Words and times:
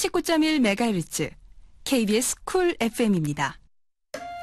89.1MHz 0.00 1.30
KBS 1.84 2.36
쿨 2.44 2.74
FM입니다. 2.80 3.58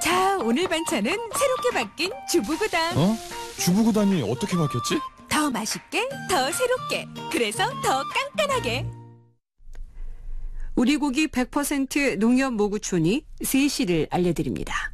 자, 0.03 0.37
오늘 0.37 0.67
반찬은 0.67 1.11
새롭게 1.11 1.69
바뀐 1.73 2.11
주부구담. 2.29 2.97
어? 2.97 3.17
주부구담이 3.57 4.21
어떻게 4.21 4.55
바뀌었지? 4.55 4.99
더 5.27 5.49
맛있게, 5.49 6.07
더 6.29 6.51
새롭게. 6.51 7.07
그래서 7.31 7.65
더 7.81 8.03
깐깐하게. 8.03 8.85
우리 10.75 10.97
고기 10.97 11.27
100% 11.27 12.19
농협 12.19 12.53
모구촌이 12.53 13.25
3시를 13.41 14.07
알려드립니다. 14.11 14.93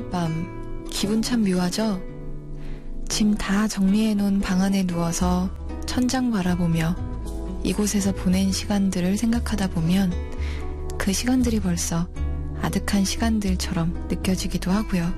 전날 0.00 0.10
밤 0.10 0.86
기분 0.90 1.20
참 1.20 1.44
묘하죠? 1.44 2.00
짐 3.08 3.34
다 3.34 3.68
정리해 3.68 4.14
놓은 4.14 4.40
방 4.40 4.62
안에 4.62 4.86
누워서 4.86 5.50
천장 5.84 6.30
바라보며 6.30 6.96
이곳에서 7.64 8.12
보낸 8.12 8.50
시간들을 8.50 9.18
생각하다 9.18 9.68
보면 9.68 10.12
그 10.96 11.12
시간들이 11.12 11.60
벌써 11.60 12.08
아득한 12.62 13.04
시간들처럼 13.04 14.06
느껴지기도 14.08 14.70
하고요. 14.70 15.12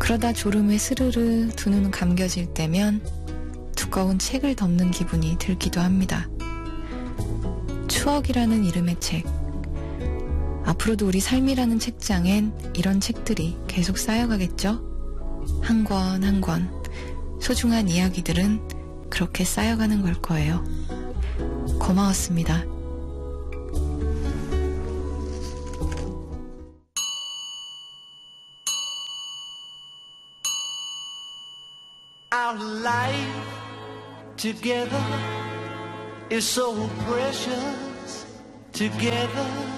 그러다 0.00 0.32
졸음에 0.32 0.76
스르르 0.78 1.50
두 1.54 1.70
눈 1.70 1.90
감겨질 1.90 2.54
때면 2.54 3.00
두꺼운 3.76 4.18
책을 4.18 4.56
덮는 4.56 4.90
기분이 4.90 5.36
들기도 5.38 5.80
합니다. 5.80 6.28
추억이라는 7.86 8.64
이름의 8.64 8.96
책. 9.00 9.37
앞으로도 10.78 11.06
우리 11.08 11.18
삶이라는 11.20 11.80
책장엔 11.80 12.72
이런 12.76 13.00
책들이 13.00 13.56
계속 13.66 13.98
쌓여가겠죠? 13.98 14.86
한 15.62 15.82
권 15.84 16.22
한 16.22 16.40
권 16.40 16.70
소중한 17.40 17.88
이야기들은 17.88 19.08
그렇게 19.10 19.44
쌓여가는 19.44 20.02
걸 20.02 20.14
거예요. 20.14 20.64
고마웠습니다. 21.80 22.64
Together 34.36 35.02
is 36.30 36.46
so 36.46 36.88
precious. 37.04 38.24
Together 38.72 39.77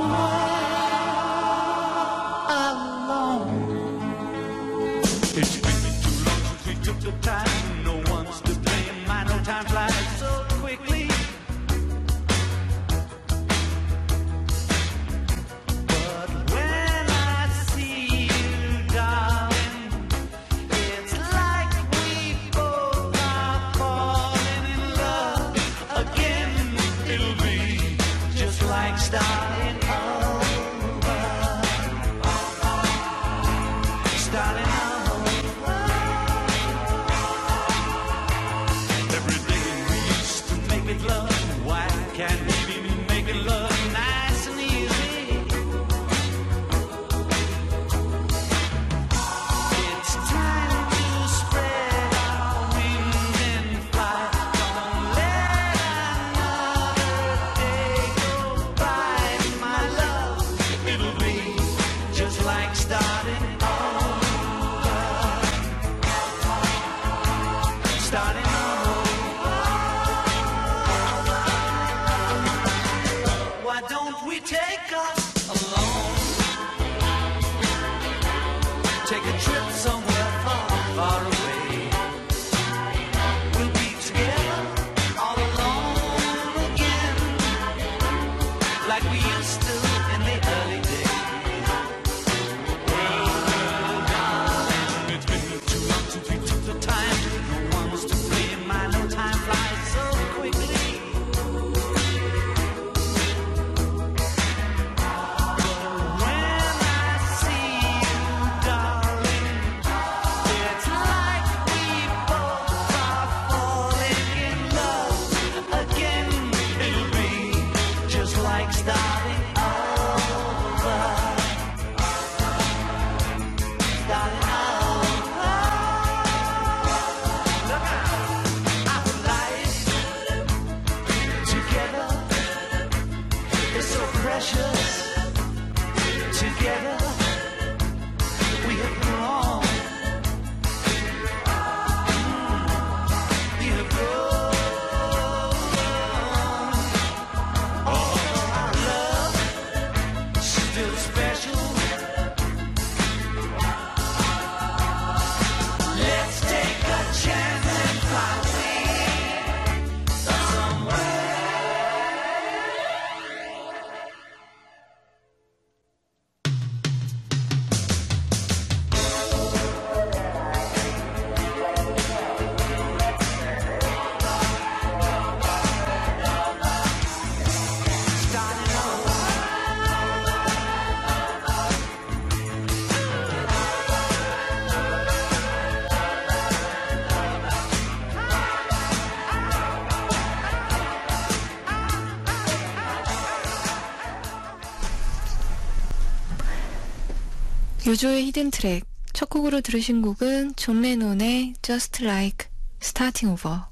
요조의 197.91 198.27
Hidden 198.27 198.51
Track 198.51 198.85
첫 199.11 199.27
곡으로 199.27 199.59
들으신 199.59 200.01
곡은 200.01 200.55
존 200.55 200.81
레논의 200.81 201.55
Just 201.61 202.05
Like 202.05 202.47
Starting 202.81 203.33
Over 203.33 203.63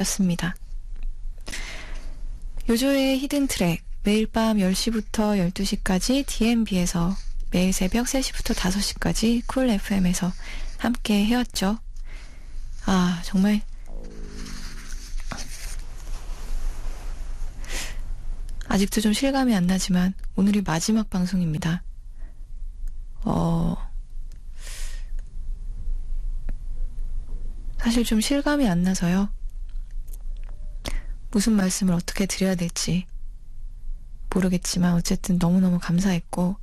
였습니다. 0.00 0.54
요조의 2.68 3.18
Hidden 3.20 3.46
Track 3.46 3.82
매일 4.02 4.26
밤 4.26 4.58
10시부터 4.58 5.50
12시까지 5.54 6.26
DMB에서 6.26 7.16
매일 7.50 7.72
새벽 7.72 8.04
3시부터 8.04 8.54
5시까지 8.54 9.46
Cool 9.46 9.70
FM에서 9.70 10.30
함께 10.76 11.24
해왔죠. 11.24 11.78
아, 12.84 13.22
정말 13.24 13.62
아직도 18.66 19.00
좀 19.00 19.14
실감이 19.14 19.54
안 19.54 19.66
나지만 19.66 20.12
오늘이 20.36 20.60
마지막 20.60 21.08
방송입니다. 21.08 21.82
어, 23.28 23.76
사실 27.76 28.02
좀 28.02 28.22
실감이 28.22 28.66
안 28.66 28.82
나서요. 28.82 29.28
무슨 31.30 31.52
말씀을 31.52 31.92
어떻게 31.92 32.24
드려야 32.24 32.54
될지 32.54 33.06
모르겠지만 34.32 34.94
어쨌든 34.94 35.36
너무너무 35.38 35.78
감사했고 35.78 36.56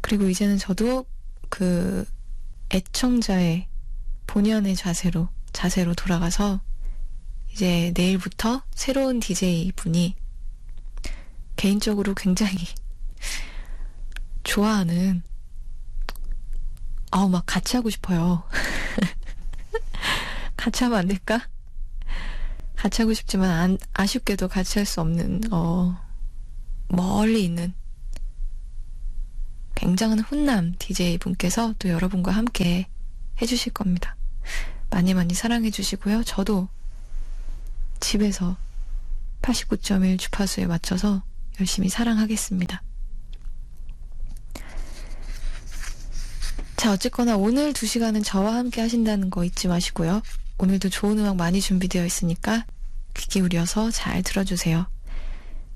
그리고 0.00 0.28
이제는 0.28 0.58
저도 0.58 1.06
그 1.48 2.04
애청자의 2.74 3.68
본연의 4.26 4.74
자세로 4.74 5.28
자세로 5.52 5.94
돌아가서 5.94 6.60
이제 7.52 7.92
내일부터 7.96 8.64
새로운 8.74 9.20
DJ 9.20 9.72
분이 9.76 10.16
개인적으로 11.54 12.14
굉장히 12.14 12.58
좋아하는 14.48 15.22
아우 17.10 17.28
막 17.28 17.44
같이 17.44 17.76
하고 17.76 17.90
싶어요. 17.90 18.42
같이 20.56 20.84
하면 20.84 20.98
안 20.98 21.06
될까? 21.06 21.46
같이 22.74 23.02
하고 23.02 23.12
싶지만 23.12 23.50
안, 23.50 23.78
아쉽게도 23.92 24.48
같이 24.48 24.78
할 24.78 24.86
수 24.86 25.02
없는 25.02 25.52
어 25.52 26.00
멀리 26.88 27.44
있는 27.44 27.74
굉장한 29.74 30.20
훈남 30.20 30.74
DJ 30.78 31.18
분께서 31.18 31.74
또 31.78 31.90
여러분과 31.90 32.32
함께 32.32 32.88
해주실 33.42 33.74
겁니다. 33.74 34.16
많이 34.88 35.12
많이 35.12 35.34
사랑해 35.34 35.70
주시고요. 35.70 36.24
저도 36.24 36.68
집에서 38.00 38.56
89.1 39.42 40.18
주파수에 40.18 40.66
맞춰서 40.66 41.22
열심히 41.60 41.90
사랑하겠습니다. 41.90 42.82
자, 46.78 46.92
어쨌거나 46.92 47.36
오늘 47.36 47.72
두 47.72 47.86
시간은 47.86 48.22
저와 48.22 48.54
함께 48.54 48.80
하신다는 48.80 49.30
거 49.30 49.42
잊지 49.42 49.66
마시고요. 49.66 50.22
오늘도 50.58 50.90
좋은 50.90 51.18
음악 51.18 51.34
많이 51.34 51.60
준비되어 51.60 52.06
있으니까 52.06 52.64
귀 53.14 53.26
기울여서 53.26 53.90
잘 53.90 54.22
들어주세요. 54.22 54.86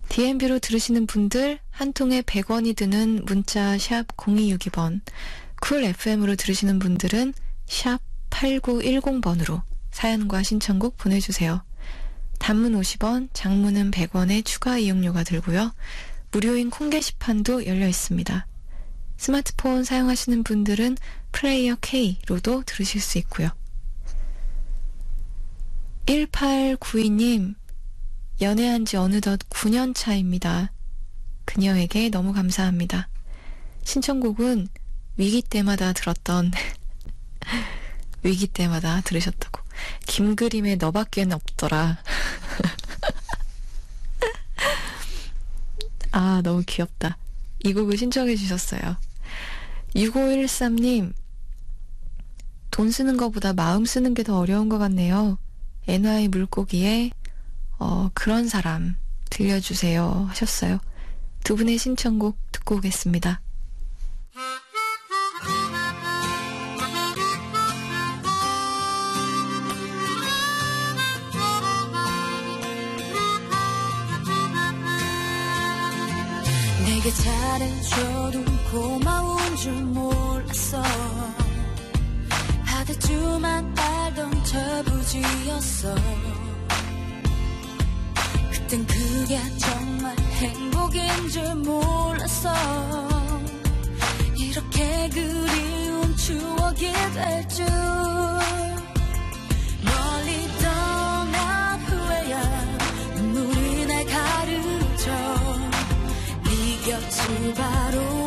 DMB로 0.09 0.61
들으시는 0.61 1.09
분들 1.09 1.59
한 1.71 1.93
통에 1.93 2.23
100원이 2.23 2.77
드는 2.77 3.25
문자 3.27 3.77
샵 3.79 4.07
0262번 4.17 5.01
Cool 5.61 5.83
FM으로 5.83 6.37
들으시는 6.37 6.79
분들은 6.79 7.35
샵 7.67 7.99
8910번으로 8.31 9.63
사연과 9.91 10.45
신청곡 10.45 10.99
보내주세요. 10.99 11.65
단문 12.39 12.81
50원, 12.81 13.29
장문은 13.33 13.91
100원의 13.91 14.45
추가 14.45 14.79
이용료가 14.79 15.25
들고요. 15.25 15.75
무료인 16.31 16.71
콩 16.71 16.91
게시판도 16.91 17.67
열려 17.67 17.89
있습니다. 17.89 18.47
스마트폰 19.23 19.85
사용하시는 19.85 20.43
분들은 20.43 20.97
Player 21.31 21.77
K로도 21.77 22.65
들으실 22.67 23.01
수 23.01 23.19
있고요. 23.19 23.51
1892님, 26.07 27.55
연애한 28.41 28.85
지 28.85 28.97
어느덧 28.97 29.39
9년 29.49 29.95
차입니다. 29.95 30.73
그녀에게 31.45 32.09
너무 32.09 32.33
감사합니다. 32.33 33.09
신청곡은 33.85 34.67
위기 35.19 35.41
때마다 35.41 35.93
들었던 35.93 36.51
위기 38.25 38.49
때마다 38.49 39.03
들으셨다고. 39.03 39.63
김그림의 40.09 40.79
너밖엔 40.79 41.31
없더라. 41.31 42.03
아, 46.11 46.41
너무 46.43 46.65
귀엽다. 46.67 47.17
이 47.63 47.73
곡을 47.73 47.97
신청해 47.97 48.35
주셨어요. 48.35 48.97
6513님, 49.95 51.13
돈 52.71 52.91
쓰는 52.91 53.17
것보다 53.17 53.53
마음 53.53 53.85
쓰는 53.85 54.15
게 54.15 54.23
더 54.23 54.39
어려운 54.39 54.69
것 54.69 54.79
같네요. 54.79 55.39
NY 55.87 56.29
물고기에, 56.29 57.11
어, 57.79 58.11
그런 58.15 58.49
사람 58.49 58.97
들려주세요 59.31 60.27
하셨어요. 60.29 60.79
두 61.45 61.57
분의 61.57 61.79
신청곡 61.79 62.39
듣고 62.53 62.77
오겠습니다. 62.77 63.41
내게 77.03 77.13
잘해줘도 77.15 78.45
고마운 78.71 79.57
줄 79.57 79.73
몰랐어. 79.73 80.81
줄만 83.01 83.75
알던 83.77 84.45
저부지였어. 84.45 85.95
그땐 88.53 88.87
그게 88.87 89.41
정말 89.59 90.17
행복인 90.19 91.29
줄 91.29 91.55
몰랐어. 91.57 92.53
이렇게 94.39 95.09
그리운 95.09 96.17
추억이 96.17 96.93
될 97.15 97.49
줄 97.49 97.67
곁이 107.51 108.22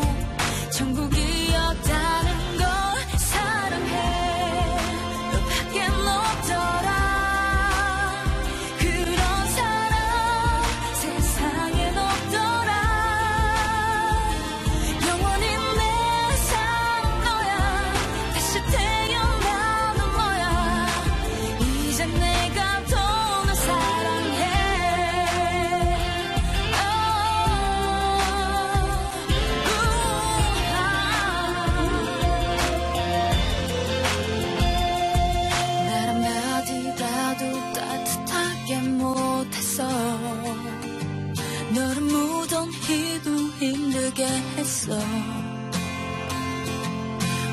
했어. 44.86 44.98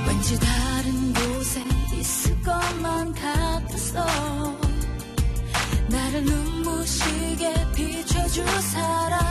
왠지 0.08 0.40
다른 0.40 1.13
곳에 1.13 1.63
있을 1.98 2.40
것만 2.42 3.13
같았어 3.13 4.06
나를 5.90 6.24
눈부시게 6.24 7.54
비춰줄 7.75 8.46
사람. 8.46 9.24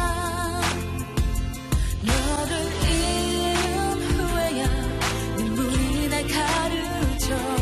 너를 2.03 2.53
잃은 2.91 4.03
후에야 4.03 4.67
눈물이 5.37 6.09
날 6.09 6.27
가르쳐 6.27 7.62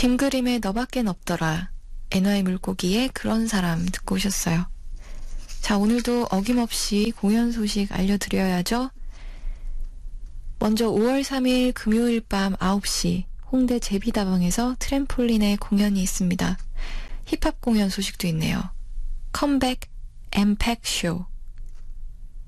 김그림의 0.00 0.60
너밖엔 0.60 1.08
없더라. 1.08 1.70
NY 2.10 2.42
물고기의 2.44 3.10
그런 3.10 3.46
사람 3.46 3.84
듣고 3.84 4.14
오셨어요. 4.14 4.64
자, 5.60 5.76
오늘도 5.76 6.28
어김없이 6.30 7.12
공연 7.14 7.52
소식 7.52 7.92
알려드려야죠. 7.92 8.90
먼저 10.58 10.86
5월 10.86 11.22
3일 11.22 11.74
금요일 11.74 12.22
밤 12.22 12.54
9시 12.56 13.24
홍대 13.52 13.78
제비다방에서 13.78 14.76
트램폴린의 14.78 15.58
공연이 15.58 16.02
있습니다. 16.02 16.56
힙합 17.26 17.60
공연 17.60 17.90
소식도 17.90 18.26
있네요. 18.28 18.70
컴백 19.32 19.80
엠팩 20.32 20.80
쇼. 20.86 21.26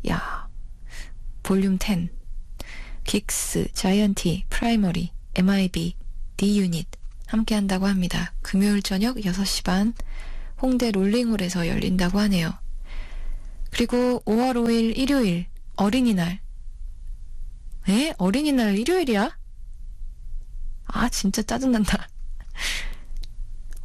야, 0.09 0.49
볼륨 1.43 1.79
10. 1.79 2.09
긱스, 3.05 3.69
자이언티, 3.75 4.47
프라이머리, 4.49 5.13
MIB, 5.35 5.97
D-유닛 6.39 7.02
함께 7.33 7.55
한다고 7.55 7.87
합니다. 7.87 8.35
금요일 8.43 8.83
저녁 8.83 9.17
6시 9.17 9.65
반 9.65 9.95
홍대 10.61 10.91
롤링홀에서 10.91 11.67
열린다고 11.67 12.19
하네요. 12.21 12.53
그리고 13.71 14.21
5월 14.27 14.53
5일 14.53 14.99
일요일 14.99 15.47
어린이날. 15.77 16.41
에? 17.89 18.13
어린이날 18.19 18.79
일요일이야? 18.79 19.35
아, 20.85 21.09
진짜 21.09 21.41
짜증난다. 21.41 22.07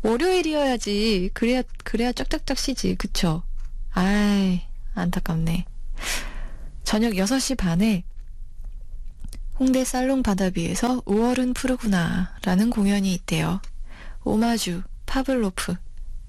월요일이어야지. 0.03 1.29
그래야, 1.33 1.63
그래야 1.85 2.11
쫙쫙쫙 2.11 2.57
쉬지. 2.57 2.95
그쵸? 2.95 3.43
아이, 3.91 4.61
안타깝네. 4.93 5.65
저녁 6.83 7.13
6시 7.13 7.57
반에 7.57 8.03
홍대 9.59 9.83
살롱 9.83 10.21
바다비에서 10.21 11.01
5월은 11.01 11.55
푸르구나 11.55 12.37
라는 12.43 12.69
공연이 12.69 13.13
있대요. 13.15 13.59
오마주, 14.23 14.83
파블로프, 15.07 15.75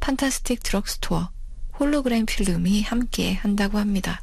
판타스틱 0.00 0.62
드럭스토어, 0.62 1.28
홀로그램 1.78 2.24
필름이 2.24 2.82
함께 2.82 3.34
한다고 3.34 3.78
합니다. 3.78 4.22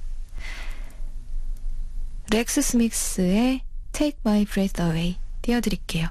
렉스 2.32 2.64
스미스의 2.64 3.62
Take 3.92 4.20
My 4.26 4.46
Breath 4.46 4.82
Away 4.82 5.18
띄워드릴게요. 5.44 6.08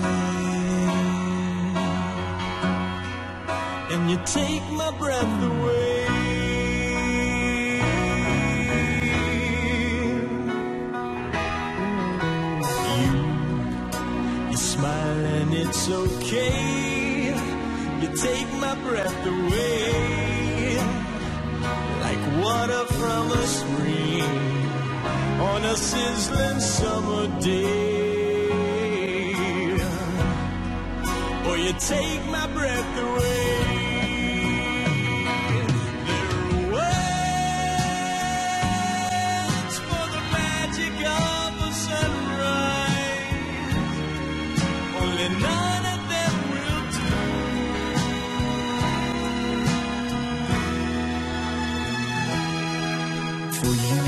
And 3.93 4.03
you 4.11 4.17
take 4.25 4.63
my 4.71 4.91
breath 4.99 5.43
away. 5.51 6.07
You 12.95 13.11
you 14.51 14.57
smile 14.57 15.25
and 15.37 15.53
it's 15.53 15.89
okay. 15.89 17.33
You 18.01 18.09
take 18.27 18.49
my 18.65 18.75
breath 18.87 19.27
away. 19.35 20.77
Like 22.05 22.23
water 22.43 22.85
from 22.99 23.31
a 23.31 23.45
spring 23.59 24.33
on 25.51 25.65
a 25.65 25.75
sizzling 25.75 26.59
summer 26.61 27.27
day. 27.41 28.00
You 31.73 31.79
take 31.79 32.25
my 32.27 32.47
breath 32.47 32.99
away. 32.99 33.87
None 45.41 45.85
of 45.95 46.09
them 46.09 46.35
will 46.51 46.83
do. 46.97 47.07
For 53.59 53.73
you, 53.89 54.05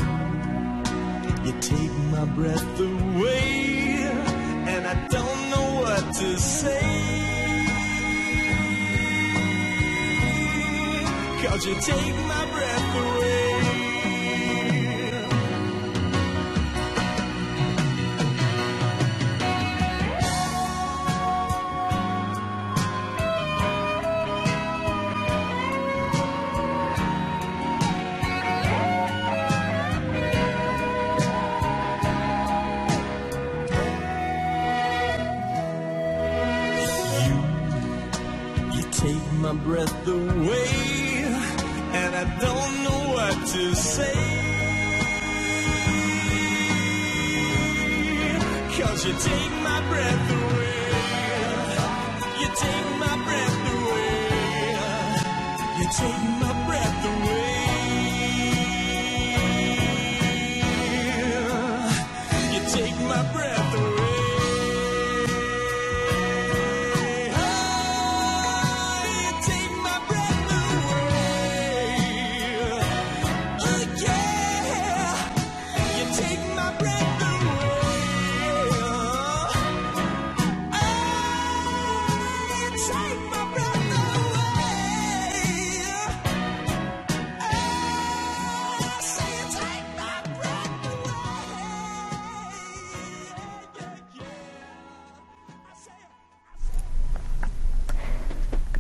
you 1.46 1.54
take 1.62 1.94
my 2.12 2.26
breath 2.26 2.80
away, 2.80 4.04
and 4.74 4.88
I 4.88 5.08
don't 5.10 5.50
know 5.52 5.82
what 5.82 6.16
to 6.16 6.40
say. 6.40 7.13
Cause 11.54 11.68
you 11.68 11.76
take 11.76 12.16
my 12.16 12.46
breath 12.48 12.96
away. 12.96 13.23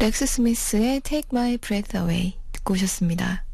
렉스 0.04 0.26
스미스의 0.26 1.00
Take 1.00 1.30
My 1.32 1.56
Breath 1.56 1.96
Away 1.96 2.34
듣고 2.52 2.74
오셨습니다. 2.74 3.46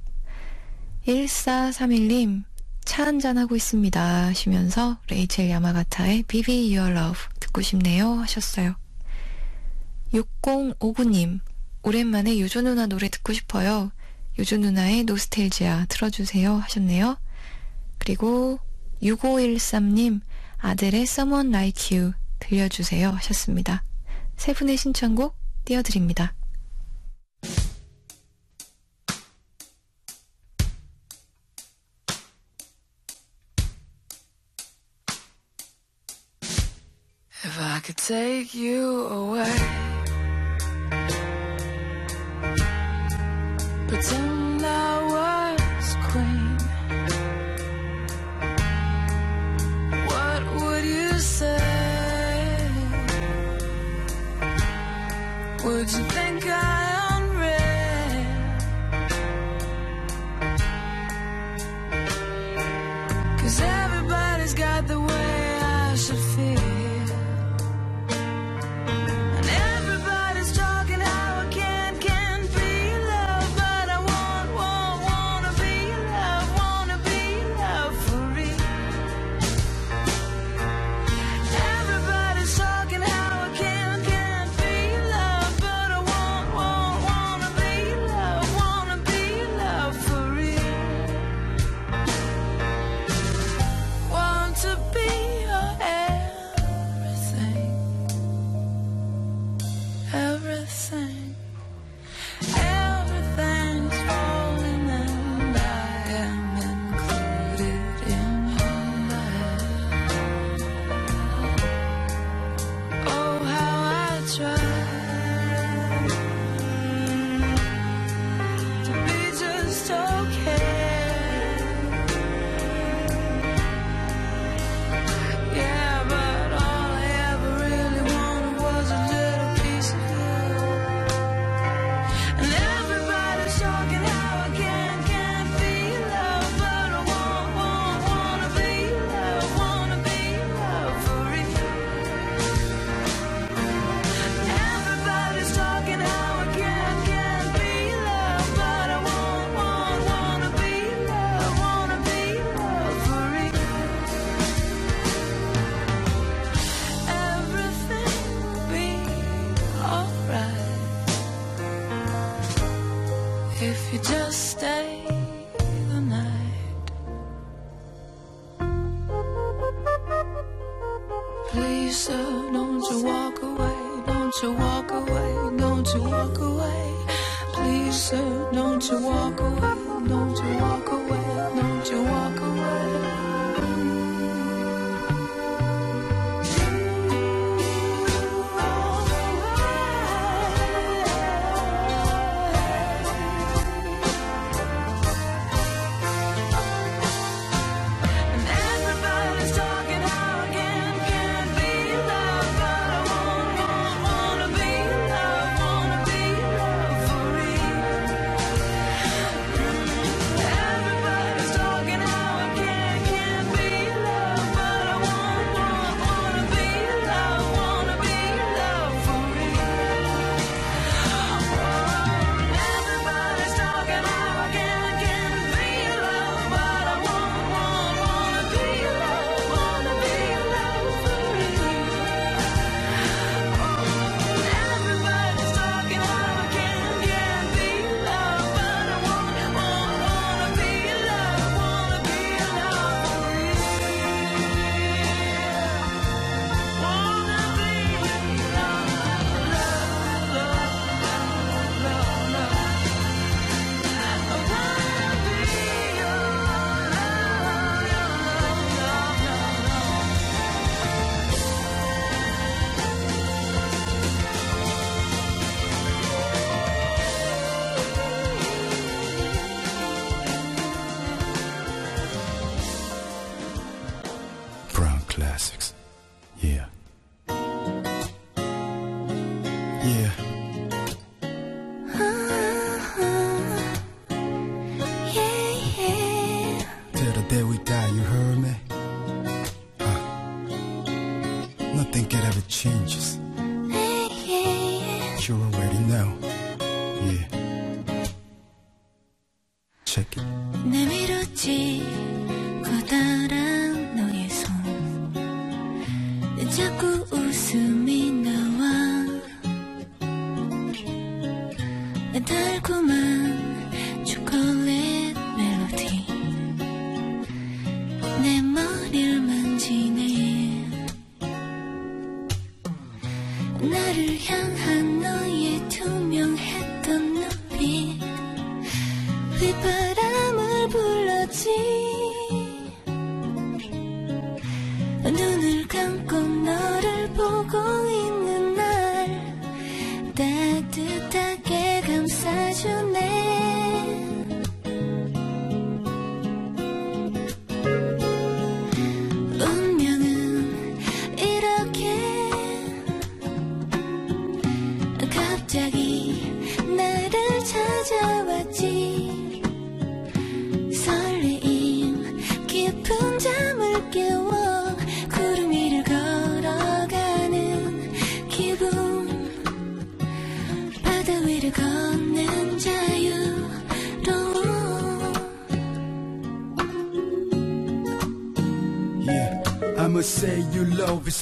1431님, 1.05 2.43
차 2.83 3.05
한잔 3.05 3.37
하고 3.37 3.55
있습니다 3.55 4.25
하시면서 4.25 4.97
레이첼 5.11 5.47
야마가타의 5.47 6.23
Baby 6.23 6.75
Your 6.75 6.97
Love 6.97 7.21
듣고 7.39 7.61
싶네요 7.61 8.13
하셨어요. 8.13 8.75
6059님, 10.11 11.39
오랜만에 11.83 12.39
요조 12.39 12.63
누나 12.63 12.87
노래 12.87 13.09
듣고 13.09 13.31
싶어요. 13.31 13.91
요조 14.39 14.57
누나의 14.57 15.03
노스텔지아 15.03 15.85
틀어주세요 15.87 16.55
하셨네요. 16.55 17.19
그리고 17.99 18.57
6513님, 19.03 20.21
아들의 20.57 21.03
Someone 21.03 21.49
Like 21.49 21.95
You 21.95 22.13
들려주세요 22.39 23.11
하셨습니다. 23.11 23.83
세 24.35 24.53
분의 24.53 24.77
신청곡 24.77 25.37
띄워드립니다. 25.63 26.33
could 37.89 37.97
take 37.97 38.53
you 38.53 39.07
away. 39.07 39.55
Pretend 43.87 44.63
I 44.63 44.93
was 45.15 45.95
queen. 46.09 46.57
What 50.05 50.41
would 50.61 50.85
you 50.85 51.13
say? 51.17 52.69
Would 55.63 55.91
you 55.91 56.03
think? 56.13 56.28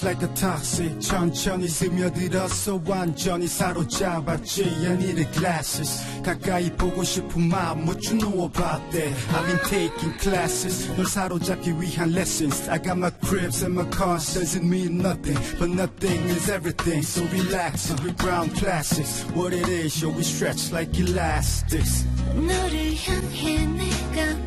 like 0.08 0.24
a 0.24 0.34
toxic 0.36 1.02
천천히 1.02 1.67
스며들었어 1.67 2.82
완전히 2.86 3.46
사로잡았지 3.46 4.63
I 4.63 4.93
needed 4.93 5.30
glasses. 5.34 6.02
가까이 6.24 6.72
보고 6.72 7.04
싶은 7.04 7.50
마음 7.50 7.86
What 7.86 8.08
you 8.08 8.17
know 8.17 8.46
about 8.46 8.82
that? 8.91 9.12
I've 9.36 9.46
been 9.48 9.60
taking 9.67 10.17
classes 10.17 10.88
널 10.96 11.06
사로잡기 11.06 11.72
위한 11.72 12.13
lessons. 12.13 12.70
I 12.70 12.80
got 12.82 12.98
my 12.98 13.12
cribs 13.28 13.63
and 13.63 13.76
my 13.76 13.84
cars 13.89 14.34
doesn't 14.34 14.63
mean 14.63 15.00
nothing 15.00 15.38
But 15.60 15.72
nothing 15.72 16.24
is 16.30 16.50
everything. 16.50 17.04
So 17.04 17.28
relax 17.28 17.89
and 17.89 18.00
we 18.00 18.12
ground 18.13 18.56
classes. 18.56 19.26
What 19.36 19.52
it 19.52 19.67
is 19.67 20.02
yo 20.02 20.10
we 20.10 20.24
stretch 20.24 20.72
like 20.72 20.96
elastics. 20.98 22.06
너를 22.34 22.96
향해 23.04 23.65
내가 23.65 24.46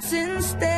Hurts 0.00 0.12
instead. 0.12 0.69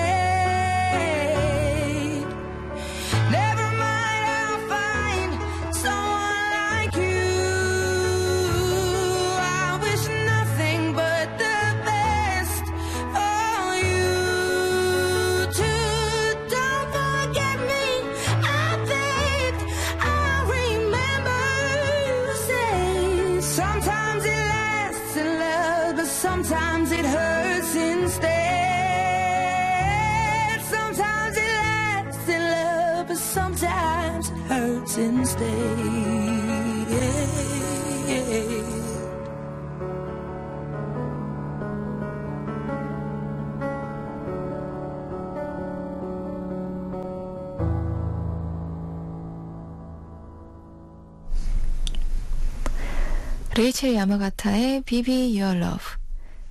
레이첼 53.63 53.95
야마가타의 53.95 54.83
비비 54.83 55.41
Your 55.41 55.57
Love, 55.57 55.85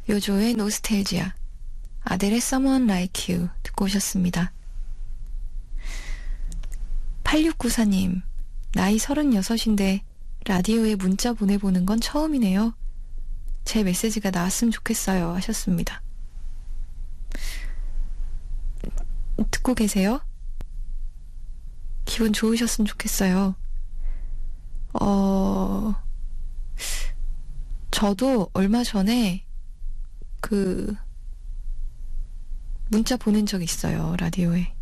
요조의 0.08 0.54
노스텔지아, 0.54 1.34
아델의 2.04 2.38
Someone 2.38 2.86
Like 2.86 3.36
You 3.36 3.50
듣고 3.64 3.84
오셨습니다. 3.84 4.54
8694님, 7.26 8.22
나이 8.76 8.96
36인데 8.96 10.00
라디오에 10.46 10.96
문자 10.96 11.34
보내보는 11.34 11.86
건 11.86 12.00
처음이네요. 12.00 12.74
제 13.66 13.84
메시지가 13.84 14.32
나왔으면 14.32 14.72
좋겠어요. 14.72 15.34
하셨습니다. 15.34 16.02
듣고 19.52 19.74
계세요? 19.74 20.22
기분 22.06 22.32
좋으셨으면 22.32 22.86
좋겠어요. 22.86 23.56
어, 24.94 25.94
저도 27.92 28.50
얼마 28.54 28.84
전에 28.84 29.46
그 30.40 30.96
문자 32.90 33.16
보낸 33.16 33.46
적 33.46 33.62
있어요. 33.64 34.16
라디오에. 34.18 34.74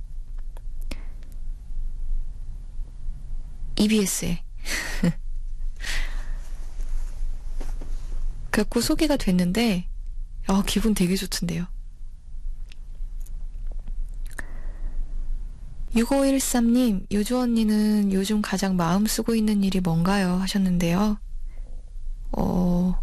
EBS에. 3.78 4.44
그래갖고 8.52 8.82
소개가 8.82 9.16
됐는데, 9.18 9.88
아, 10.48 10.64
기분 10.66 10.94
되게 10.94 11.16
좋던데요. 11.16 11.68
6513님, 15.96 17.12
요조 17.12 17.40
언니는 17.40 18.12
요즘 18.12 18.42
가장 18.42 18.76
마음 18.76 19.06
쓰고 19.06 19.36
있는 19.36 19.64
일이 19.64 19.80
뭔가요? 19.80 20.36
하셨는데요. 20.36 21.20
어, 22.32 22.94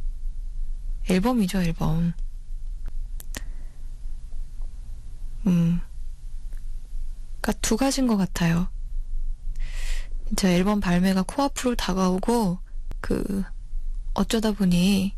앨범이죠, 1.09 1.63
앨범. 1.63 2.13
음. 5.47 5.81
그니까 7.41 7.53
두 7.61 7.77
가지인 7.77 8.07
것 8.07 8.17
같아요. 8.17 8.69
진짜 10.27 10.51
앨범 10.51 10.81
발매가 10.81 11.23
코앞으로 11.23 11.77
다가오고, 11.77 12.59
그, 13.01 13.45
어쩌다 14.15 14.51
보니, 14.51 15.15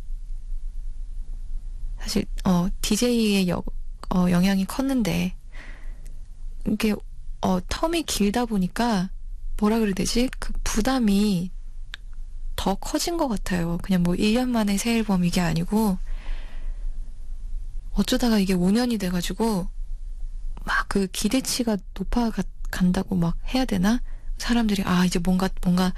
사실, 1.99 2.27
어, 2.45 2.69
DJ의 2.83 3.49
여, 3.49 3.63
어, 4.15 4.31
영향이 4.31 4.67
컸는데, 4.67 5.35
이게, 6.67 6.95
어, 7.41 7.61
텀이 7.61 8.05
길다 8.05 8.45
보니까, 8.45 9.09
뭐라 9.59 9.79
그래야 9.79 9.95
되지? 9.95 10.29
그 10.39 10.53
부담이 10.63 11.51
더 12.59 12.75
커진 12.75 13.17
것 13.17 13.29
같아요. 13.29 13.79
그냥 13.83 14.03
뭐 14.03 14.15
1년 14.15 14.49
만에 14.49 14.77
새 14.77 14.97
앨범 14.97 15.25
이게 15.25 15.41
아니고, 15.41 15.97
어쩌다가 17.93 18.39
이게 18.41 18.53
5년이 18.55 18.99
돼가지고, 18.99 19.69
막 20.65 20.89
그 20.89 21.07
기대치가 21.07 21.77
높아간다고 21.95 23.15
막 23.15 23.37
해야 23.55 23.65
되나? 23.65 24.03
사람들이, 24.39 24.83
아, 24.85 25.05
이제 25.05 25.21
뭔가, 25.21 25.49
뭔가 25.63 25.95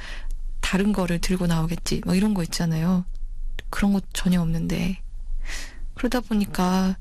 다른 0.60 0.92
거를 0.92 1.18
들고 1.18 1.46
나오겠지. 1.46 2.02
뭐 2.04 2.14
이런 2.14 2.34
거 2.34 2.42
있잖아요. 2.42 3.06
그런 3.70 3.92
거 3.94 4.00
전혀 4.12 4.40
없는데. 4.42 5.00
그러다 5.94 6.20
보니까 6.20 6.98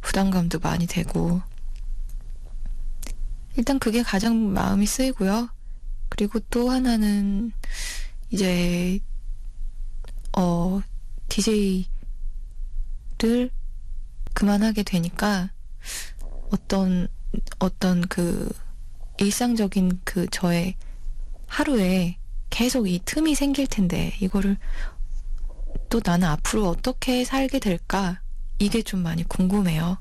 부담감도 0.00 0.60
많이 0.60 0.86
되고. 0.86 1.42
일단 3.56 3.78
그게 3.78 4.02
가장 4.02 4.52
마음이 4.54 4.86
쓰이고요. 4.86 5.50
그리고 6.08 6.40
또 6.50 6.70
하나는 6.70 7.52
이제 8.30 9.00
어 10.36 10.80
DJ를 11.28 11.88
그만하게 14.34 14.82
되니까 14.82 15.50
어떤 16.50 17.08
어떤 17.58 18.02
그 18.02 18.52
일상적인 19.18 20.00
그 20.04 20.26
저의 20.30 20.74
하루에 21.46 22.18
계속 22.50 22.88
이 22.88 23.00
틈이 23.04 23.34
생길 23.34 23.66
텐데 23.66 24.14
이거를 24.20 24.56
또 25.88 26.00
나는 26.04 26.28
앞으로 26.28 26.68
어떻게 26.68 27.24
살게 27.24 27.58
될까 27.58 28.20
이게 28.58 28.82
좀 28.82 29.02
많이 29.02 29.24
궁금해요. 29.24 29.98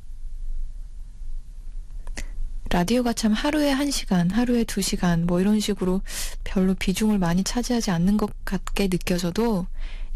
라디오가 2.70 3.14
참 3.14 3.32
하루에 3.32 3.72
한 3.72 3.92
시간, 3.92 4.30
하루에 4.32 4.64
두 4.64 4.82
시간, 4.82 5.26
뭐 5.26 5.40
이런 5.40 5.60
식으로 5.60 6.02
별로 6.44 6.74
비중을 6.74 7.20
많이 7.20 7.44
차지하지 7.44 7.92
않는 7.92 8.18
것 8.18 8.32
같게 8.44 8.88
느껴져도 8.88 9.68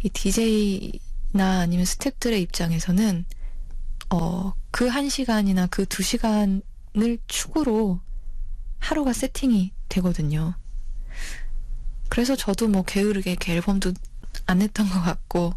이 0.03 0.09
DJ나 0.09 1.59
아니면 1.61 1.85
스탭들의 1.85 2.39
입장에서는 2.41 3.25
어, 4.11 4.53
그 4.71 4.87
한 4.89 5.09
시간이나 5.09 5.67
그 5.67 5.85
두 5.85 6.01
시간을 6.03 6.61
축으로 7.27 7.99
하루가 8.79 9.13
세팅이 9.13 9.71
되거든요. 9.89 10.55
그래서 12.09 12.35
저도 12.35 12.67
뭐 12.67 12.83
게으르게 12.83 13.31
이렇게 13.31 13.53
앨범도 13.53 13.93
안 14.47 14.59
냈던 14.59 14.89
것 14.89 15.01
같고 15.01 15.53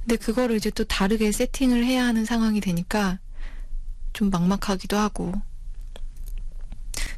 근데 0.00 0.16
그거를 0.16 0.56
이제 0.56 0.70
또 0.70 0.84
다르게 0.84 1.30
세팅을 1.30 1.84
해야 1.84 2.04
하는 2.06 2.24
상황이 2.24 2.60
되니까 2.60 3.20
좀 4.12 4.30
막막하기도 4.30 4.96
하고 4.96 5.32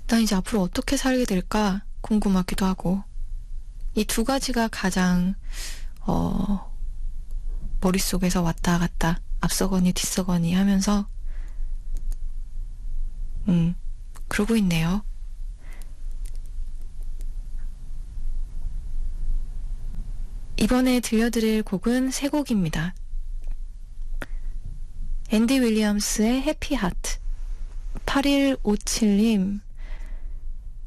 난 0.06 0.20
이제 0.20 0.34
앞으로 0.34 0.62
어떻게 0.62 0.96
살게 0.96 1.24
될까 1.24 1.82
궁금하기도 2.02 2.66
하고 2.66 3.02
이 3.94 4.04
두 4.04 4.24
가지가 4.24 4.68
가장 4.68 5.34
어 6.00 6.72
머릿속에서 7.80 8.42
왔다 8.42 8.78
갔다 8.78 9.20
앞서거니 9.40 9.92
뒤서거니 9.92 10.54
하면서 10.54 11.06
음 13.48 13.74
그러고 14.28 14.56
있네요. 14.56 15.02
이번에 20.58 21.00
들려드릴 21.00 21.62
곡은 21.64 22.10
세 22.12 22.28
곡입니다. 22.28 22.94
앤디 25.32 25.60
윌리엄스의 25.60 26.42
해피 26.42 26.74
하트 26.74 27.18
8157님 28.04 29.60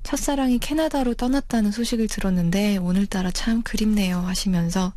첫사랑이 0.04 0.60
캐나다로 0.60 1.16
떠났다는 1.16 1.72
소식을 1.72 2.08
들었는데 2.08 2.78
오늘따라 2.78 3.32
참 3.32 3.64
그립네요 3.64 4.20
하시면서 4.20 4.94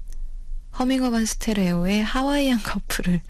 허밍어 0.78 1.10
반 1.10 1.24
스테레오의 1.24 2.04
하와이안 2.04 2.62
커플을 2.62 3.22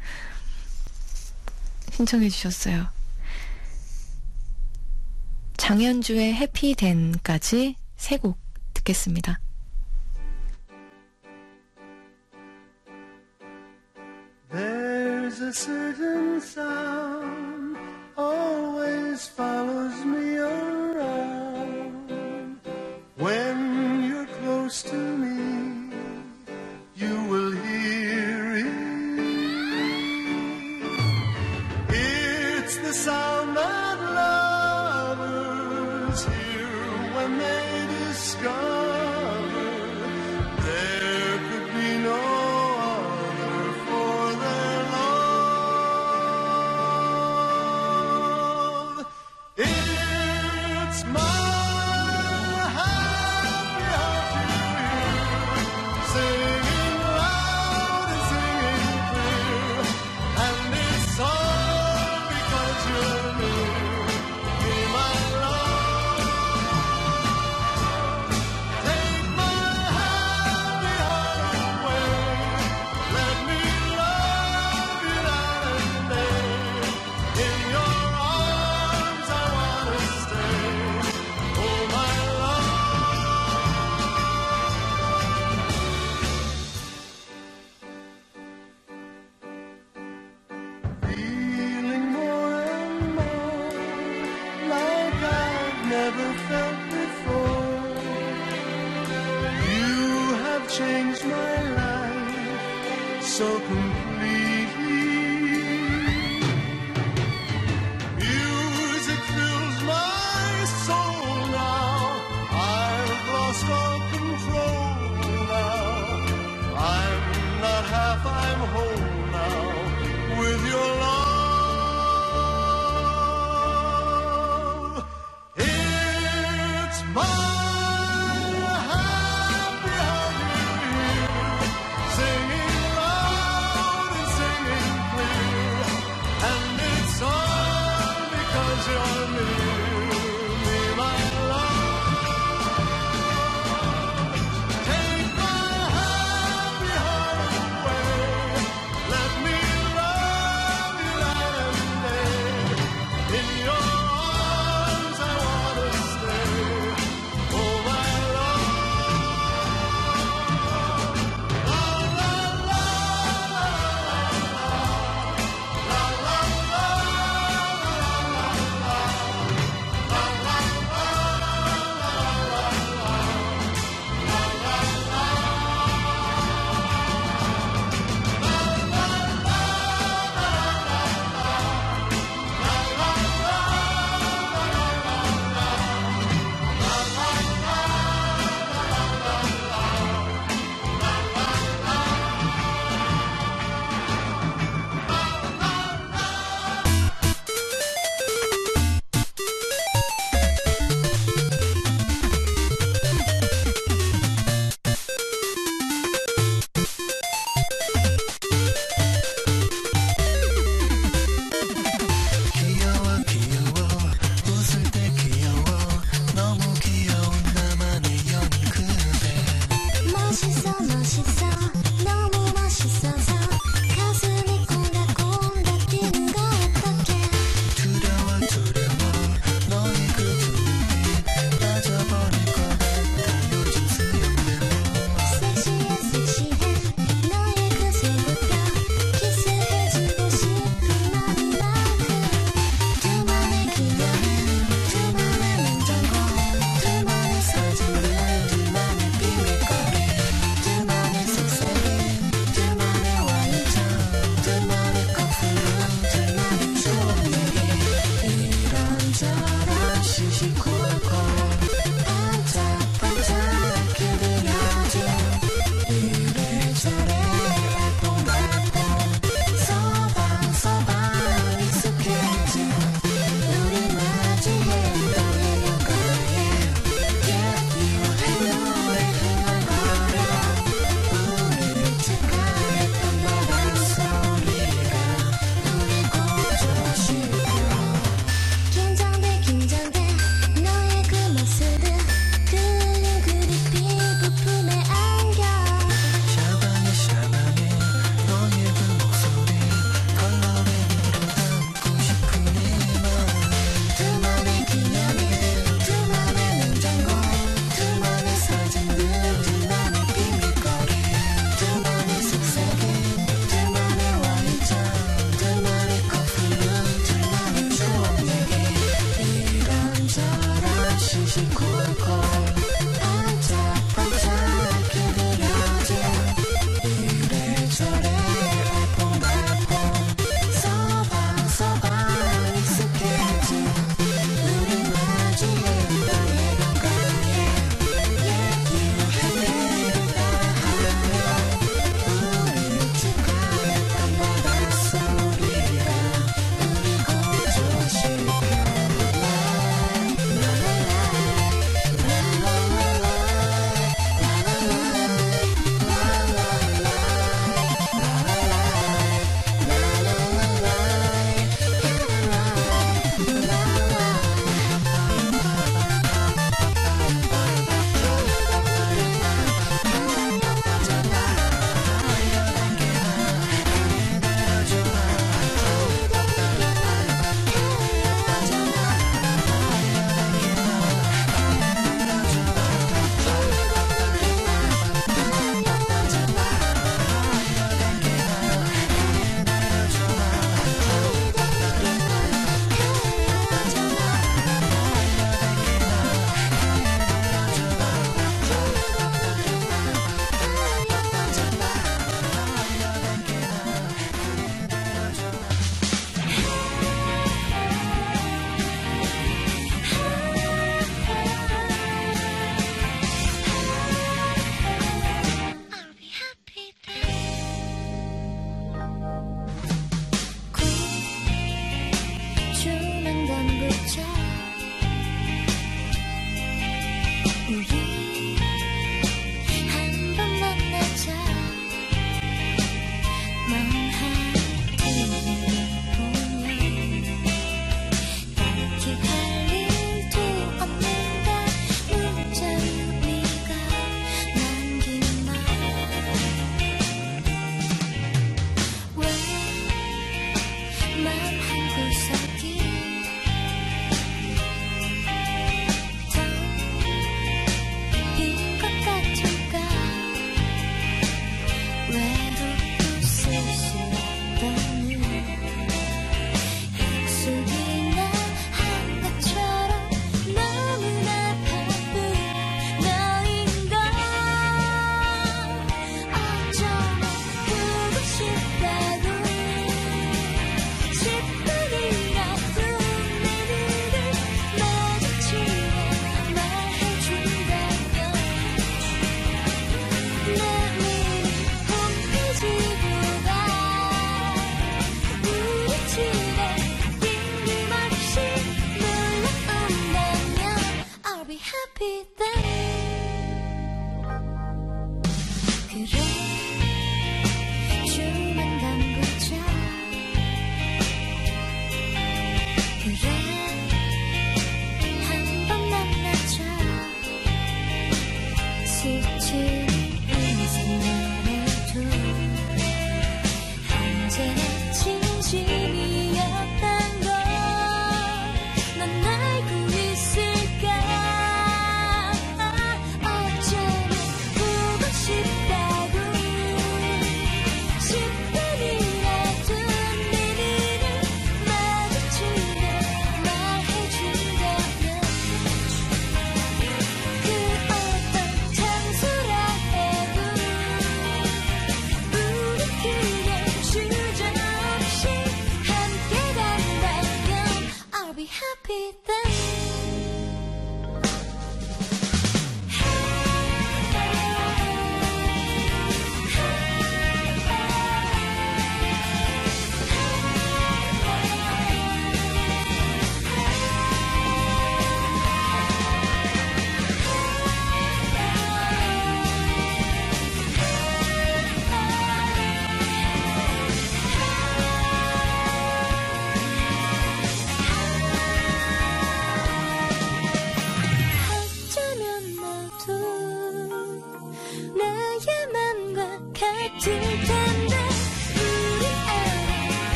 신청해 1.93 2.29
주셨어요. 2.31 2.89
장현주의 5.57 6.35
해피댄까지 6.35 7.77
세 7.97 8.19
곡 8.19 8.39
듣겠습니다. 8.75 9.39
There's 15.29 15.41
a 15.43 15.53
certain 15.53 16.41
sound 16.41 17.77
always 18.17 19.29
follows 19.29 20.03
me 20.03 20.39
around. 20.39 22.01
When 23.19 24.05
you're 24.09 24.25
close 24.41 24.83
to 24.85 24.97
me, 24.97 25.93
you 26.97 27.15
will 27.29 27.53
hear 27.53 28.57
it. 28.57 28.73
It's 31.91 32.79
the 32.79 32.95
sound 32.95 33.38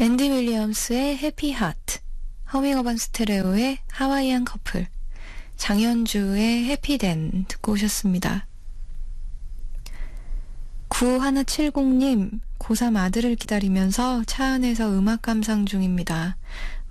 앤디 0.00 0.30
윌리엄스의 0.30 1.18
해피 1.18 1.50
하트, 1.50 1.98
허밍어반 2.52 2.96
스테레오의 2.96 3.78
하와이안 3.90 4.44
커플, 4.44 4.86
장현주의 5.56 6.66
해피댄 6.66 7.46
듣고 7.48 7.72
오셨습니다. 7.72 8.46
9170님, 10.88 12.38
고3 12.60 12.96
아들을 12.96 13.34
기다리면서 13.34 14.22
차 14.22 14.44
안에서 14.52 14.88
음악 14.96 15.22
감상 15.22 15.66
중입니다. 15.66 16.36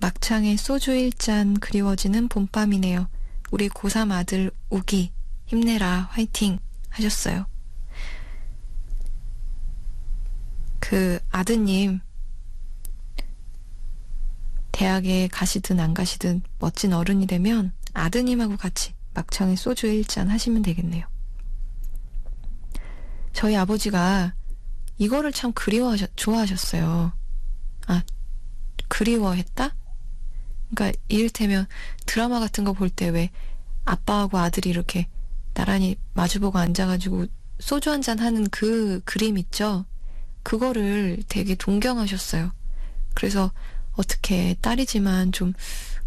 막창에 0.01 0.57
소주 0.57 0.91
1잔 0.91 1.61
그리워지는 1.61 2.27
봄밤이네요. 2.27 3.07
우리 3.51 3.69
고3 3.69 4.11
아들 4.11 4.51
우기, 4.69 5.13
힘내라, 5.45 6.09
화이팅! 6.11 6.59
하셨어요. 6.89 7.45
그 10.81 11.19
아드님, 11.29 12.01
대학에 14.77 15.27
가시든 15.31 15.79
안 15.79 15.95
가시든 15.95 16.43
멋진 16.59 16.93
어른이 16.93 17.25
되면 17.25 17.73
아드님하고 17.95 18.57
같이 18.57 18.93
막창에 19.15 19.55
소주 19.55 19.87
1잔 19.87 20.27
하시면 20.27 20.61
되겠네요. 20.61 21.03
저희 23.33 23.55
아버지가 23.55 24.35
이거를 24.99 25.31
참 25.31 25.51
그리워하셨, 25.53 26.11
좋아하셨어요. 26.15 27.11
아, 27.87 28.03
그리워했다? 28.87 29.75
그러니까 30.69 30.99
이를테면 31.07 31.65
드라마 32.05 32.39
같은 32.39 32.63
거 32.63 32.73
볼 32.73 32.91
때 32.91 33.09
왜 33.09 33.31
아빠하고 33.83 34.37
아들이 34.37 34.69
이렇게 34.69 35.07
나란히 35.55 35.95
마주보고 36.13 36.59
앉아가지고 36.59 37.25
소주 37.59 37.89
한 37.89 38.03
잔 38.03 38.19
하는 38.19 38.47
그 38.51 39.01
그림 39.05 39.39
있죠? 39.39 39.85
그거를 40.43 41.23
되게 41.27 41.55
동경하셨어요. 41.55 42.51
그래서 43.15 43.51
어떻게 43.97 44.55
딸이지만 44.61 45.31
좀, 45.31 45.53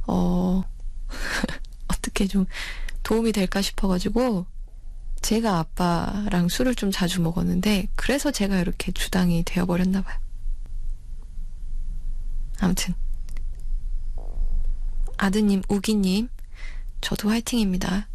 어, 0.06 0.62
어떻게 1.88 2.26
좀 2.26 2.46
도움이 3.02 3.32
될까 3.32 3.60
싶어가지고 3.60 4.46
제가 5.22 5.58
아빠랑 5.58 6.48
술을 6.48 6.74
좀 6.74 6.90
자주 6.90 7.20
먹었는데 7.20 7.88
그래서 7.94 8.30
제가 8.30 8.58
이렇게 8.58 8.92
주당이 8.92 9.42
되어버렸나 9.44 10.02
봐요. 10.02 10.18
아무튼 12.60 12.94
아드님 15.16 15.62
우기님 15.68 16.28
저도 17.00 17.28
화이팅입니다. 17.30 18.08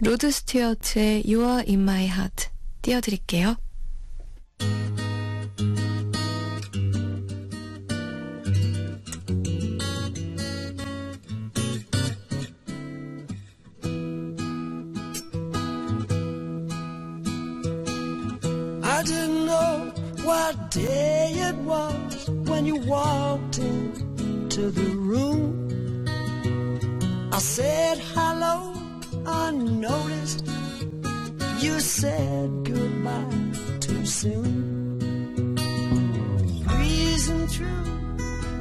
로드 0.00 0.30
스튜어트의 0.30 1.22
You 1.26 1.44
Are 1.44 1.64
In 1.68 1.80
My 1.82 2.04
Heart 2.04 2.48
띄워드릴게요. 2.82 3.56
I 19.02 19.04
didn't 19.04 19.46
know 19.46 19.92
what 20.22 20.70
day 20.70 21.32
it 21.34 21.56
was 21.56 22.28
when 22.46 22.64
you 22.64 22.76
walked 22.76 23.58
into 23.58 24.70
the 24.70 24.90
room. 24.94 26.06
I 27.32 27.38
said 27.40 27.98
hello 27.98 28.72
unnoticed. 29.26 30.46
You 31.58 31.80
said 31.80 32.48
goodbye 32.62 33.52
too 33.80 34.06
soon. 34.06 35.56
Breezing 36.68 37.48
through 37.48 38.18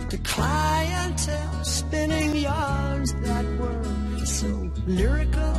the 0.09 0.19
clientele, 0.23 1.63
spinning 1.63 2.35
yarns 2.35 3.13
that 3.13 3.45
were 3.59 4.25
so 4.25 4.71
lyrical. 4.87 5.53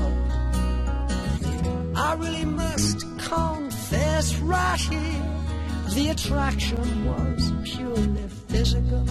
I 1.95 2.15
really 2.19 2.45
must 2.45 3.07
confess 3.93 4.39
right 4.39 4.81
here, 4.81 5.23
the 5.95 6.09
attraction 6.11 7.05
was 7.05 7.53
purely 7.65 8.29
physical. 8.49 9.05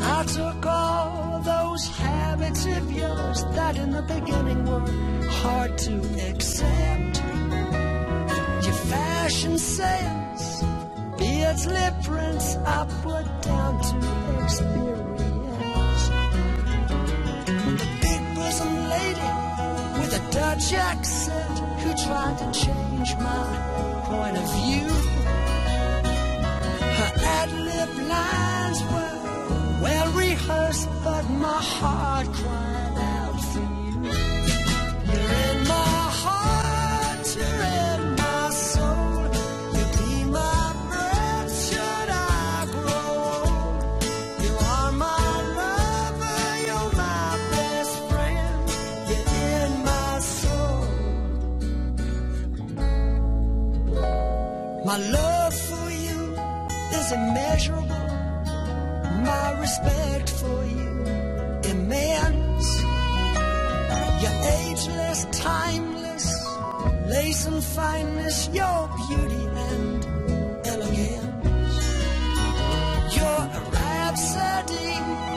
I 0.00 0.24
took 0.26 0.66
all 0.66 1.40
those 1.44 1.86
habits 1.96 2.66
of 2.66 2.90
yours 2.90 3.44
that 3.54 3.76
in 3.76 3.90
the 3.92 4.02
beginning 4.02 4.64
were 4.66 5.28
hard 5.28 5.78
to 5.78 5.94
accept. 6.30 7.22
Your 8.64 8.78
fashion 8.90 9.58
sense, 9.58 10.31
Beardsley 11.22 11.88
prints 12.02 12.56
I 12.66 12.84
put 13.04 13.26
down 13.42 13.72
to 13.86 14.44
experience. 14.44 16.02
The 17.78 17.88
big 18.02 18.22
bosom 18.34 18.74
lady 18.94 19.30
with 19.98 20.20
a 20.20 20.22
Dutch 20.32 20.72
accent 20.72 21.58
who 21.80 21.90
tried 22.04 22.36
to 22.42 22.48
change 22.64 23.10
my 23.28 23.44
point 24.10 24.36
of 24.36 24.46
view. 24.58 24.88
Her 26.98 27.12
ad 27.38 27.50
lib 27.68 27.90
lines 28.14 28.80
were 28.92 29.16
well 29.84 30.08
rehearsed, 30.22 30.88
but 31.04 31.24
my 31.30 31.60
heart 31.62 32.26
cried. 32.32 32.81
My 54.92 54.98
love 54.98 55.54
for 55.54 55.90
you 55.90 56.36
is 56.92 57.12
immeasurable. 57.12 58.08
My 59.24 59.56
respect 59.58 60.28
for 60.28 60.66
you 60.66 60.92
immense. 61.64 62.68
Your 64.22 64.36
ageless, 64.60 65.24
timeless, 65.32 66.26
lace 67.06 67.46
and 67.46 67.64
fineness, 67.64 68.50
your 68.52 68.90
beauty 69.08 69.44
and 69.70 70.06
elegance. 70.66 71.76
Your 73.16 73.38
rhapsody. 73.72 75.31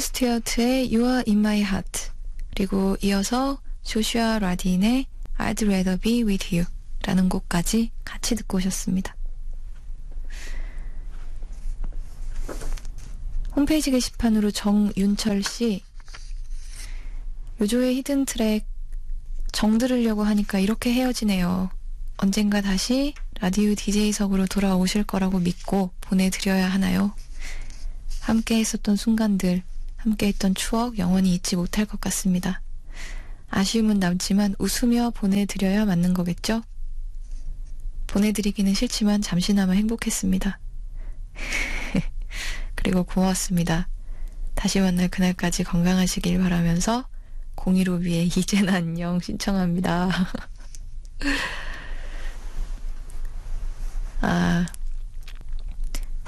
스튜어트의 0.00 0.94
You 0.94 1.06
Are 1.06 1.24
In 1.26 1.38
My 1.38 1.58
Heart 1.58 2.10
그리고 2.54 2.96
이어서 3.02 3.60
조슈아 3.82 4.38
라딘의 4.38 5.06
I'd 5.38 5.62
Rather 5.64 5.98
Be 5.98 6.22
With 6.22 6.54
You 6.54 6.66
라는 7.02 7.28
곡까지 7.28 7.90
같이 8.04 8.34
듣고 8.34 8.58
오셨습니다. 8.58 9.16
홈페이지 13.56 13.90
게시판으로 13.90 14.50
정윤철 14.50 15.42
씨 15.42 15.82
요조의 17.60 17.96
Hidden 17.96 18.24
Track 18.24 18.66
정 19.52 19.78
들으려고 19.78 20.22
하니까 20.22 20.58
이렇게 20.58 20.92
헤어지네요. 20.92 21.70
언젠가 22.16 22.60
다시 22.60 23.14
라디오 23.40 23.74
DJ석으로 23.74 24.46
돌아오실 24.46 25.04
거라고 25.04 25.38
믿고 25.38 25.90
보내드려야 26.00 26.68
하나요? 26.68 27.14
함께 28.20 28.58
했었던 28.58 28.96
순간들, 28.96 29.62
함께 30.00 30.28
했던 30.28 30.54
추억 30.54 30.98
영원히 30.98 31.34
잊지 31.34 31.56
못할 31.56 31.84
것 31.84 32.00
같습니다. 32.00 32.62
아쉬움은 33.50 33.98
남지만 33.98 34.54
웃으며 34.58 35.10
보내드려야 35.10 35.84
맞는 35.84 36.14
거겠죠? 36.14 36.62
보내드리기는 38.06 38.72
싫지만 38.72 39.20
잠시나마 39.20 39.74
행복했습니다. 39.74 40.58
그리고 42.74 43.04
고맙습니다. 43.04 43.88
다시 44.54 44.80
만날 44.80 45.08
그날까지 45.08 45.64
건강하시길 45.64 46.38
바라면서 46.38 47.06
015B의 47.56 48.34
이젠 48.38 48.70
안녕 48.70 49.20
신청합니다. 49.20 50.08
아, 54.22 54.66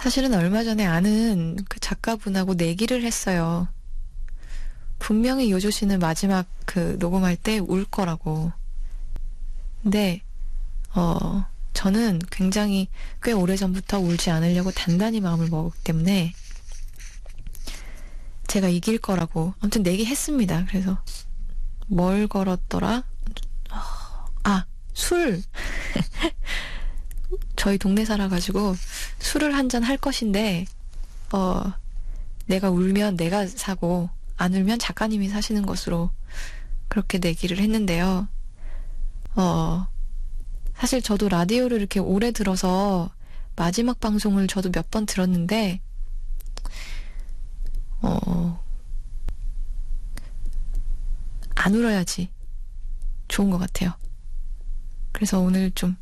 사실은 0.03 0.35
얼마 0.35 0.65
전에 0.65 0.85
아는 0.85 1.57
그 1.69 1.79
작가분하고 1.79 2.55
내기를 2.55 3.05
했어요. 3.05 3.69
분명히 4.99 5.53
요조 5.53 5.71
씨는 5.71 6.01
마지막 6.01 6.49
그 6.67 6.97
녹음할 6.99 7.37
때 7.37 7.61
울 7.61 7.85
거라고. 7.85 8.51
근데, 9.81 10.21
어, 10.97 11.47
저는 11.73 12.19
굉장히 12.33 12.89
꽤 13.23 13.31
오래 13.31 13.55
전부터 13.55 14.01
울지 14.01 14.31
않으려고 14.31 14.73
단단히 14.73 15.21
마음을 15.21 15.49
먹었기 15.49 15.85
때문에 15.85 16.35
제가 18.49 18.69
이길 18.69 18.99
거라고 18.99 19.55
아무튼 19.61 19.85
내기 19.85 20.05
했습니다. 20.05 20.67
그래서 20.69 21.01
뭘 21.87 22.27
걸었더라? 22.27 23.05
아, 24.43 24.65
술. 24.95 25.45
저희 27.57 27.79
동네 27.79 28.05
살아가지고 28.05 28.75
술을 29.21 29.55
한 29.55 29.69
잔 29.69 29.83
할 29.85 29.97
것인데, 29.97 30.67
어, 31.33 31.73
내가 32.47 32.71
울면 32.71 33.17
내가 33.17 33.47
사고, 33.47 34.11
안 34.37 34.55
울면 34.55 34.79
작가님이 34.79 35.29
사시는 35.29 35.65
것으로 35.67 36.11
그렇게 36.89 37.19
내기를 37.19 37.59
했는데요. 37.59 38.29
어, 39.37 39.87
사실 40.75 41.01
저도 41.01 41.29
라디오를 41.29 41.79
이렇게 41.79 42.01
오래 42.01 42.33
들어서 42.33 43.11
마지막 43.57 44.01
방송을 44.01 44.47
저도 44.49 44.71
몇 44.73 44.91
번 44.91 45.07
들었는데, 45.07 45.81
어, 48.03 48.61
안 51.55 51.75
울어야지 51.75 52.31
좋은 53.29 53.51
것 53.51 53.59
같아요. 53.59 53.93
그래서 55.13 55.39
오늘 55.39 55.71
좀, 55.73 55.97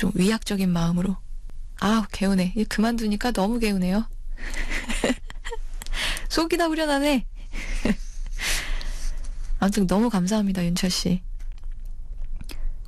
좀 0.00 0.12
위약적인 0.14 0.72
마음으로, 0.72 1.18
아, 1.78 2.06
개운해. 2.10 2.54
이 2.56 2.64
그만두니까 2.64 3.32
너무 3.32 3.58
개운해요. 3.58 4.08
속이 6.30 6.56
다 6.56 6.68
후련하네. 6.68 7.26
아무튼 9.60 9.86
너무 9.86 10.08
감사합니다, 10.08 10.64
윤철씨. 10.64 11.22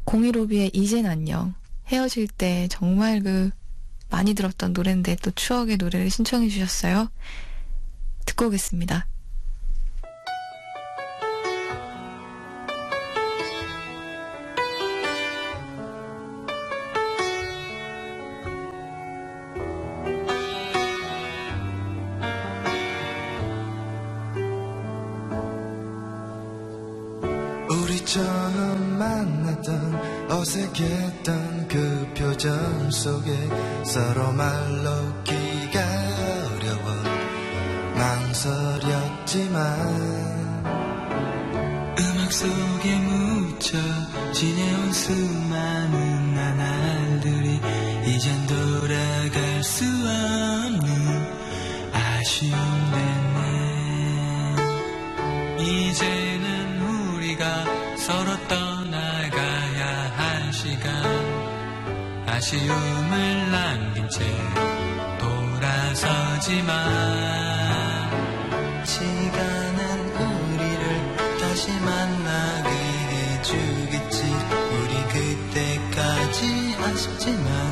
015B의 0.06 0.70
이젠 0.72 1.04
안녕. 1.04 1.52
헤어질 1.88 2.28
때 2.28 2.66
정말 2.70 3.20
그 3.20 3.50
많이 4.08 4.32
들었던 4.32 4.72
노래인데 4.72 5.16
또 5.16 5.30
추억의 5.32 5.76
노래를 5.76 6.08
신청해 6.08 6.48
주셨어요. 6.48 7.10
듣고 8.24 8.46
오겠습니다. 8.46 9.06
만났던 29.02 30.30
어색했던 30.30 31.68
그 31.68 32.12
표정 32.16 32.90
속에 32.90 33.32
서로 33.84 34.30
말로 34.32 35.22
기가 35.24 35.80
어려워 36.54 36.86
망설였지만 37.96 39.58
음악 41.98 42.32
속에 42.32 42.98
묻혀 42.98 43.78
지내온 44.32 44.92
수많은 44.92 46.34
나날들이 46.34 47.60
이젠 48.06 48.46
돌아갈 48.46 49.62
수 49.64 49.84
없는 49.84 50.82
아쉬움 51.92 52.52
됐 52.92 53.21
아쉬움을 62.42 63.52
남긴 63.52 64.08
채 64.08 64.24
돌아서지만 65.20 66.74
시간은 68.84 69.80
우리를 70.16 71.38
다시 71.38 71.70
만나게 71.70 72.68
해주겠지. 72.68 74.24
우리 74.72 74.92
그때까지 75.12 76.76
아쉽지만 76.82 77.71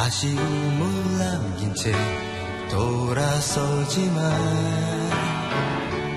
아쉬움을 0.00 1.18
남긴 1.18 1.74
채 1.74 1.92
돌아서지만 2.70 4.18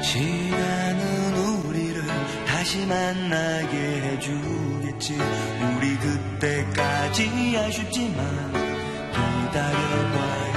시간은 0.02 1.66
우리를 1.66 2.02
다시 2.48 2.86
만나게 2.86 3.78
해주겠지. 3.78 5.18
우리 5.76 5.98
그때까지 5.98 7.58
아쉽지만 7.58 8.54
기다려봐요 9.12 10.54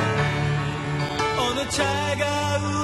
어느 1.41 1.68
차가웠 1.68 2.76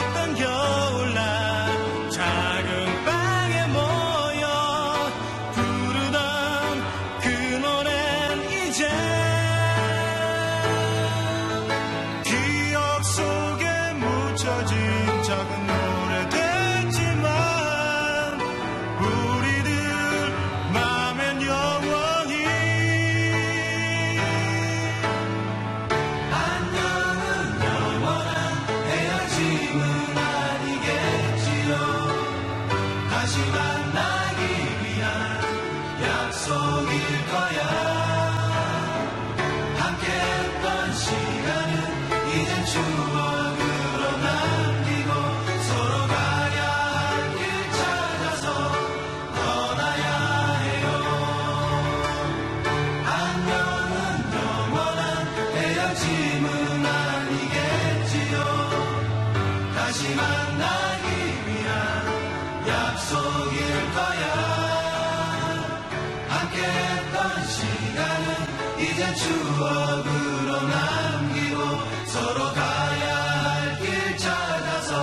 추억으로 69.53 70.63
남기고 70.63 71.59
서로 72.07 72.53
가야 72.55 73.17
할 73.17 73.79
길 73.81 74.17
찾아서 74.17 74.95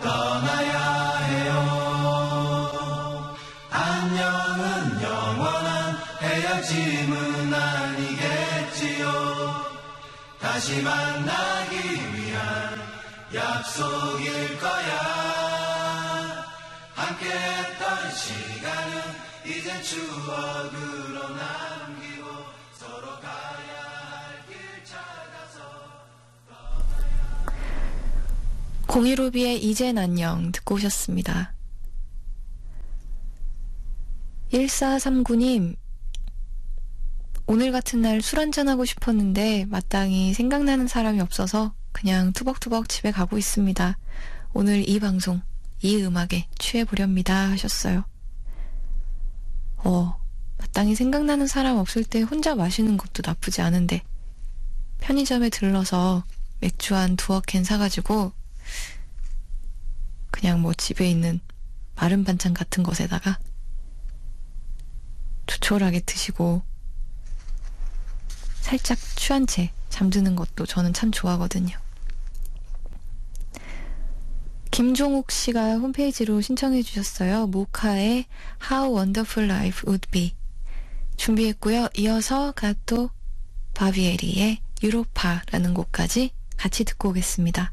떠나야 0.00 1.16
해요. 1.28 1.54
안녕은 3.70 5.02
영원한 5.02 5.96
헤어짐은 6.22 7.52
아니겠지요. 7.54 9.04
다시 10.40 10.80
만나기 10.82 11.76
위한 12.14 12.80
약속일 13.34 14.58
거야. 14.60 16.44
함께 16.94 17.24
했던 17.28 18.10
시간은 18.12 19.02
이젠 19.46 19.82
추억으로 19.82 21.28
남기 21.30 21.93
015B의 28.94 29.58
이젠 29.60 29.98
안녕 29.98 30.52
듣고 30.52 30.76
오셨습니다. 30.76 31.52
1439님, 34.52 35.74
오늘 37.48 37.72
같은 37.72 38.02
날 38.02 38.22
술 38.22 38.38
한잔하고 38.38 38.84
싶었는데 38.84 39.64
마땅히 39.64 40.32
생각나는 40.32 40.86
사람이 40.86 41.20
없어서 41.20 41.74
그냥 41.90 42.32
투벅투벅 42.32 42.88
집에 42.88 43.10
가고 43.10 43.36
있습니다. 43.36 43.98
오늘 44.52 44.88
이 44.88 45.00
방송, 45.00 45.42
이 45.82 46.00
음악에 46.00 46.46
취해보렵니다 46.60 47.50
하셨어요. 47.50 48.04
어, 49.78 50.16
마땅히 50.58 50.94
생각나는 50.94 51.48
사람 51.48 51.78
없을 51.78 52.04
때 52.04 52.20
혼자 52.22 52.54
마시는 52.54 52.96
것도 52.96 53.24
나쁘지 53.26 53.60
않은데 53.60 54.02
편의점에 55.00 55.48
들러서 55.48 56.22
맥주 56.60 56.94
한 56.94 57.16
두어 57.16 57.40
캔 57.44 57.64
사가지고 57.64 58.32
그냥 60.34 60.60
뭐 60.60 60.74
집에 60.74 61.08
있는 61.08 61.38
마른 61.94 62.24
반찬 62.24 62.54
같은 62.54 62.82
것에다가 62.82 63.38
조촐하게 65.46 66.00
드시고 66.00 66.62
살짝 68.60 68.98
취한 69.14 69.46
채 69.46 69.70
잠드는 69.90 70.34
것도 70.34 70.66
저는 70.66 70.92
참 70.92 71.12
좋아하거든요. 71.12 71.78
김종욱 74.72 75.30
씨가 75.30 75.74
홈페이지로 75.74 76.40
신청해 76.40 76.82
주셨어요. 76.82 77.46
모카의 77.46 78.24
How 78.68 78.96
Wonderful 78.96 79.48
Life 79.48 79.82
Would 79.86 80.08
Be 80.10 80.34
준비했고요. 81.16 81.90
이어서 81.96 82.50
가또 82.50 83.10
바비에리의 83.74 84.58
유로파라는 84.82 85.74
곡까지 85.74 86.32
같이 86.56 86.84
듣고 86.84 87.10
오겠습니다. 87.10 87.72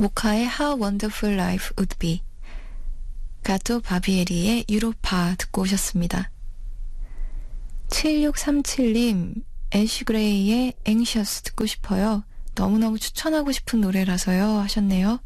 모카의 0.00 0.46
How 0.46 0.80
Wonderful 0.80 1.38
Life 1.38 1.72
Would 1.76 1.96
Be 1.98 2.22
가토 3.42 3.80
바비에리의 3.80 4.64
유로파 4.70 5.34
듣고 5.36 5.60
오셨습니다. 5.62 6.30
7637님 7.88 9.44
애쉬 9.74 10.04
그레이의 10.04 10.72
Anxious 10.88 11.42
듣고 11.42 11.66
싶어요. 11.66 12.24
너무너무 12.54 12.98
추천하고 12.98 13.52
싶은 13.52 13.82
노래라서요 13.82 14.60
하셨네요. 14.60 15.20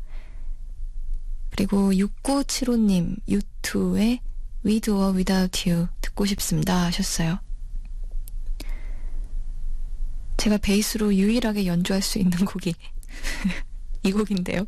그리고 1.51 1.93
6975님 1.93 3.21
U2의 3.29 4.19
With 4.67 4.91
or 4.91 5.15
Without 5.15 5.71
You 5.71 5.87
듣고 6.01 6.27
싶습니다 6.27 6.87
하셨어요. 6.87 7.39
제가 10.37 10.59
베이스로 10.59 11.15
유일하게 11.15 11.67
연주할 11.67 12.03
수 12.03 12.19
있는 12.19 12.45
곡이 12.45 12.75
이 14.05 14.13
곡인데요. 14.13 14.67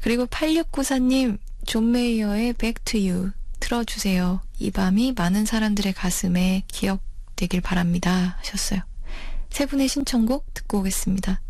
그리고 0.00 0.26
8694님 0.26 1.38
존 1.66 1.92
메이어의 1.92 2.54
Back 2.54 2.84
to 2.84 3.00
You 3.00 3.32
틀어주세요. 3.60 4.40
이 4.58 4.70
밤이 4.70 5.12
많은 5.16 5.44
사람들의 5.44 5.92
가슴에 5.92 6.64
기억되길 6.68 7.60
바랍니다 7.60 8.36
하셨어요. 8.38 8.80
세 9.50 9.66
분의 9.66 9.88
신청곡 9.88 10.52
듣고 10.54 10.80
오겠습니다. 10.80 11.40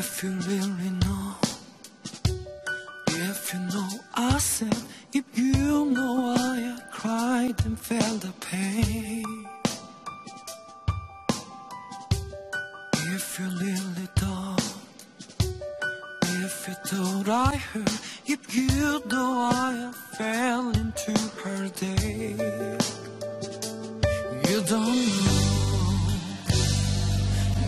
If 0.00 0.22
you 0.22 0.30
really 0.30 0.90
know, 0.90 1.34
if 3.08 3.52
you 3.52 3.58
know, 3.58 3.88
I 4.14 4.38
said, 4.38 4.76
if 5.12 5.24
you 5.36 5.86
know 5.86 6.14
why 6.20 6.76
I 6.76 6.80
cried 6.92 7.56
and 7.64 7.76
felt 7.76 8.20
the 8.20 8.32
pain. 8.40 9.24
If 13.16 13.40
you 13.40 13.46
really 13.60 14.08
thought, 14.14 14.76
if 16.44 16.68
you 16.68 16.74
thought 16.86 17.28
I 17.28 17.56
heard, 17.56 17.98
if 18.24 18.54
you 18.54 19.02
know 19.10 19.30
why 19.40 19.90
I 19.90 19.92
fell 20.16 20.68
into 20.70 21.14
her 21.42 21.68
day. 21.70 22.36
You 24.48 24.60
don't 24.62 25.06
know, 25.24 25.42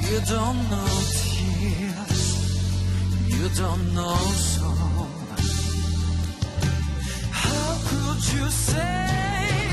you 0.09 0.20
don't 0.28 0.70
know 0.70 1.30
you 3.40 3.48
don't 3.56 3.94
know 3.94 4.16
so. 4.52 4.68
How 7.32 7.70
could 7.88 8.22
you 8.34 8.50
say 8.50 9.69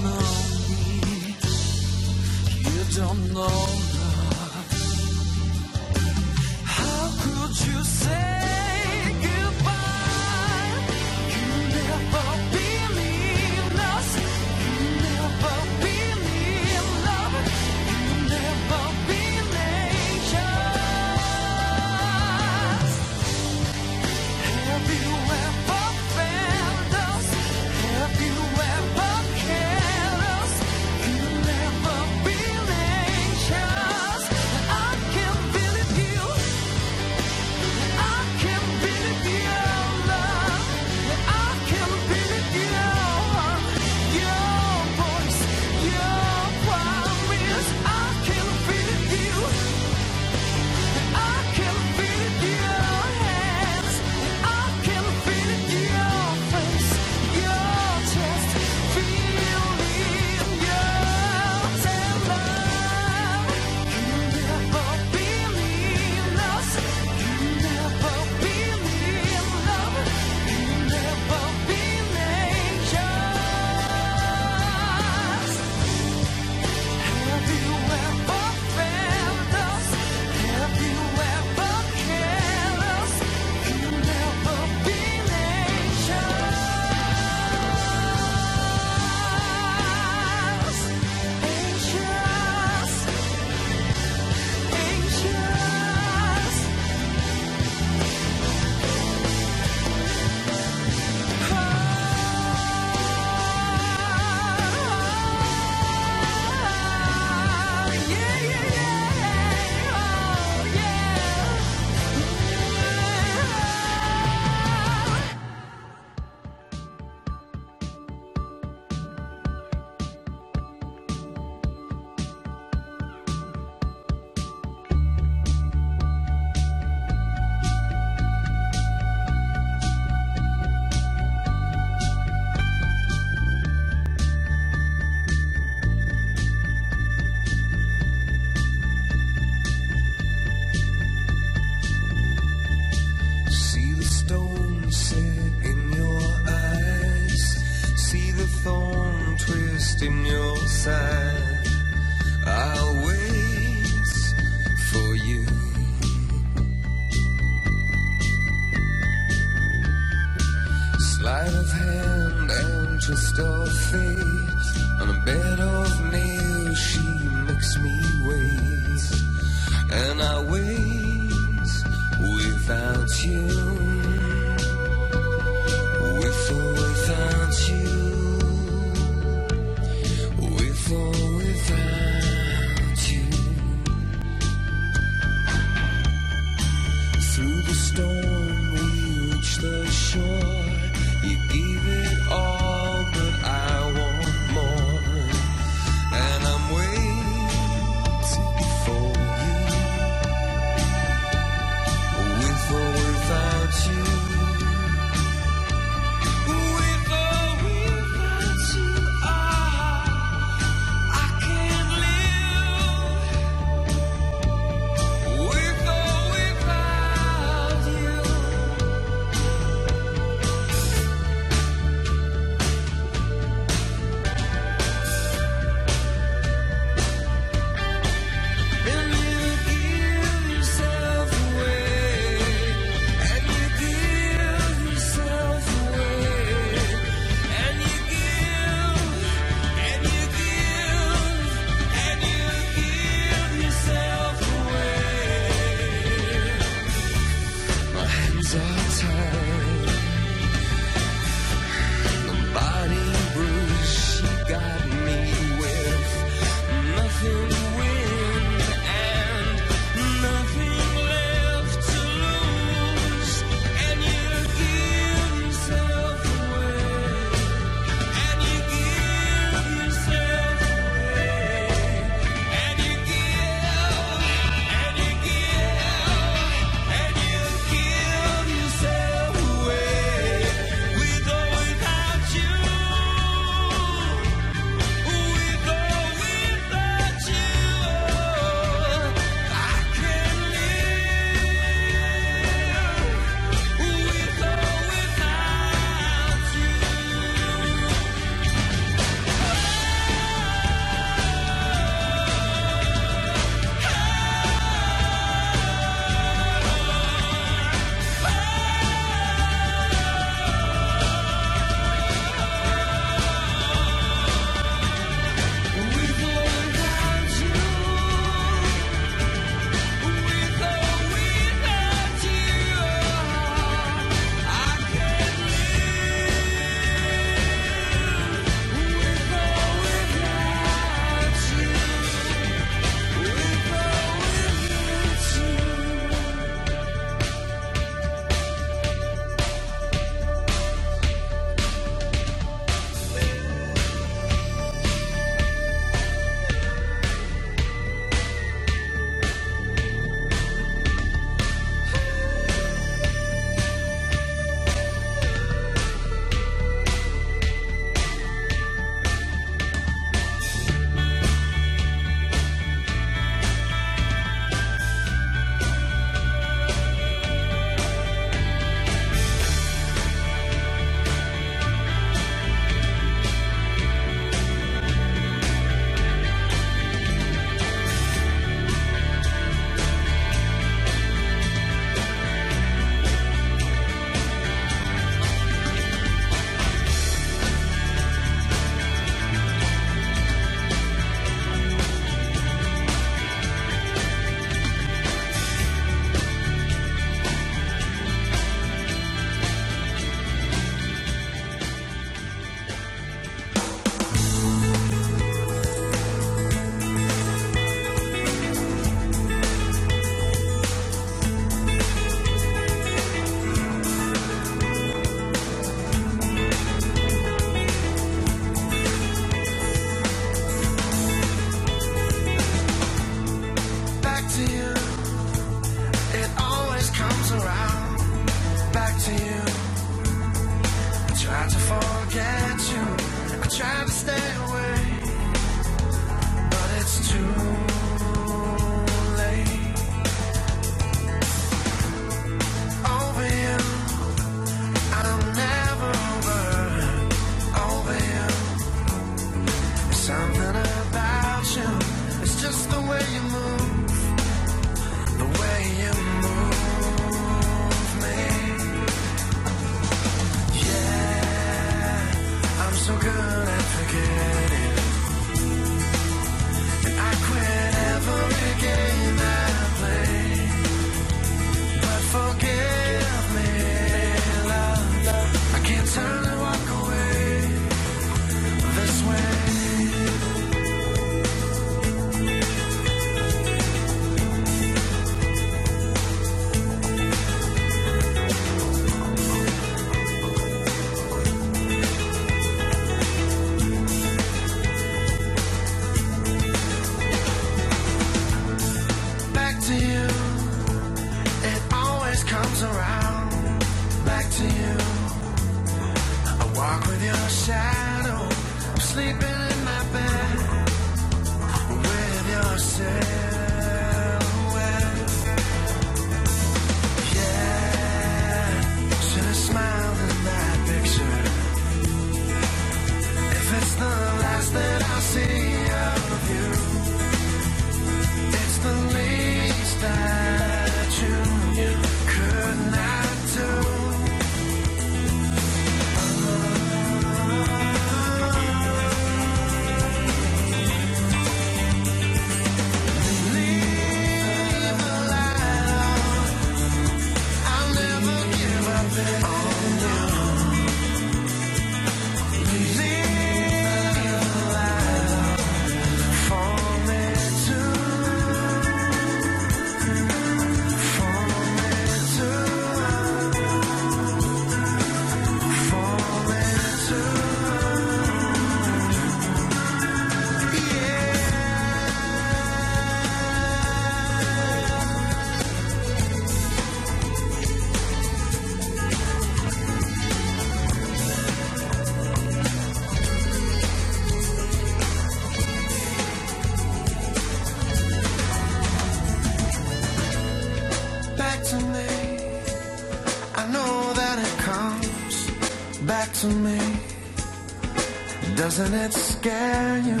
Doesn't 598.58 598.74
it 598.74 598.92
scare 598.92 599.78
you? 599.78 600.00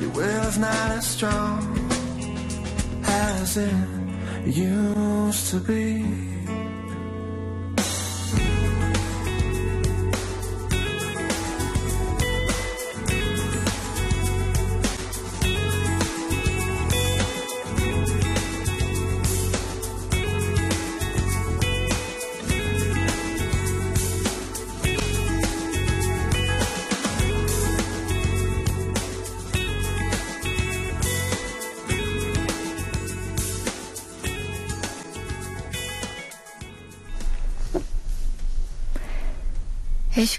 Your 0.00 0.10
will 0.12 0.46
is 0.48 0.56
not 0.56 0.90
as 0.90 1.06
strong 1.06 1.60
as 3.04 3.58
it 3.58 3.74
used 4.46 5.50
to 5.50 5.60
be. 5.60 5.99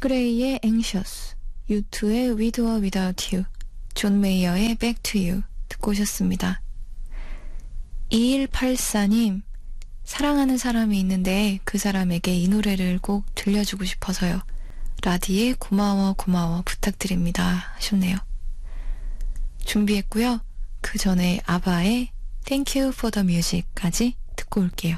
그레이의 0.01 0.61
Anxious, 0.65 1.35
U2의 1.69 2.35
With 2.35 2.59
or 2.59 2.81
Without 2.81 3.35
You, 3.35 3.45
존 3.93 4.19
메이어의 4.19 4.73
Back 4.73 4.95
to 5.03 5.21
You 5.21 5.43
듣고 5.69 5.91
오셨습니다. 5.91 6.59
2184님, 8.11 9.43
사랑하는 10.03 10.57
사람이 10.57 10.99
있는데 11.01 11.59
그 11.65 11.77
사람에게 11.77 12.35
이 12.35 12.47
노래를 12.47 12.97
꼭 12.97 13.25
들려주고 13.35 13.85
싶어서요. 13.85 14.41
라디의 15.03 15.53
고마워 15.53 16.13
고마워 16.13 16.63
부탁드립니다 16.65 17.43
하셨네요. 17.75 18.17
준비했고요. 19.65 20.41
그 20.81 20.97
전에 20.97 21.41
아바의 21.45 22.09
Thank 22.45 22.81
You 22.81 22.91
for 22.91 23.11
the 23.11 23.23
Music까지 23.23 24.15
듣고 24.35 24.61
올게요. 24.61 24.97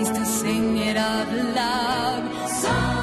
is 0.00 0.10
to 0.10 0.24
sing 0.24 0.76
it 0.76 0.96
out 0.96 1.28
loud. 1.54 2.95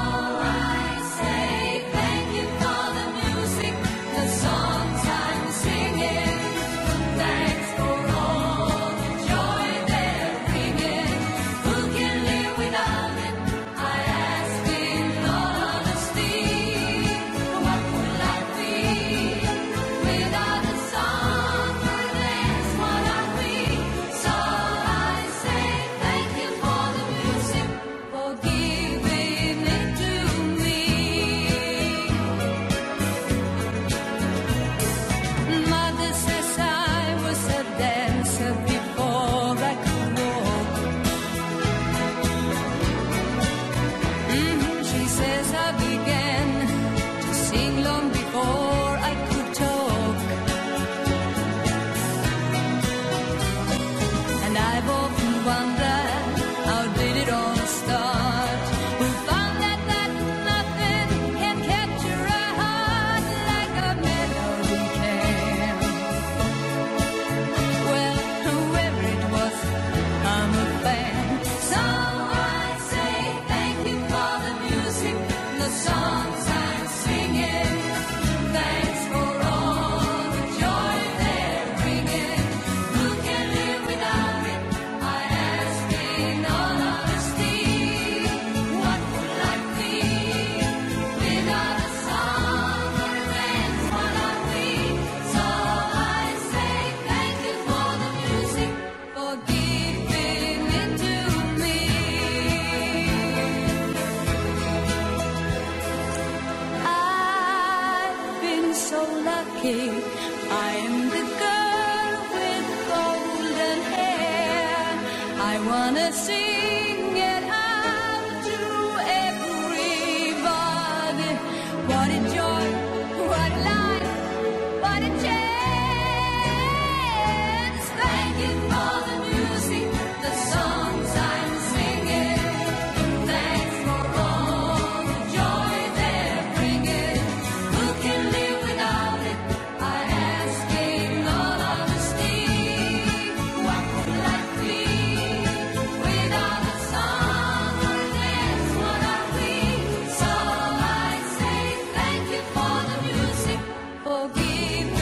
believe. 154.54 154.93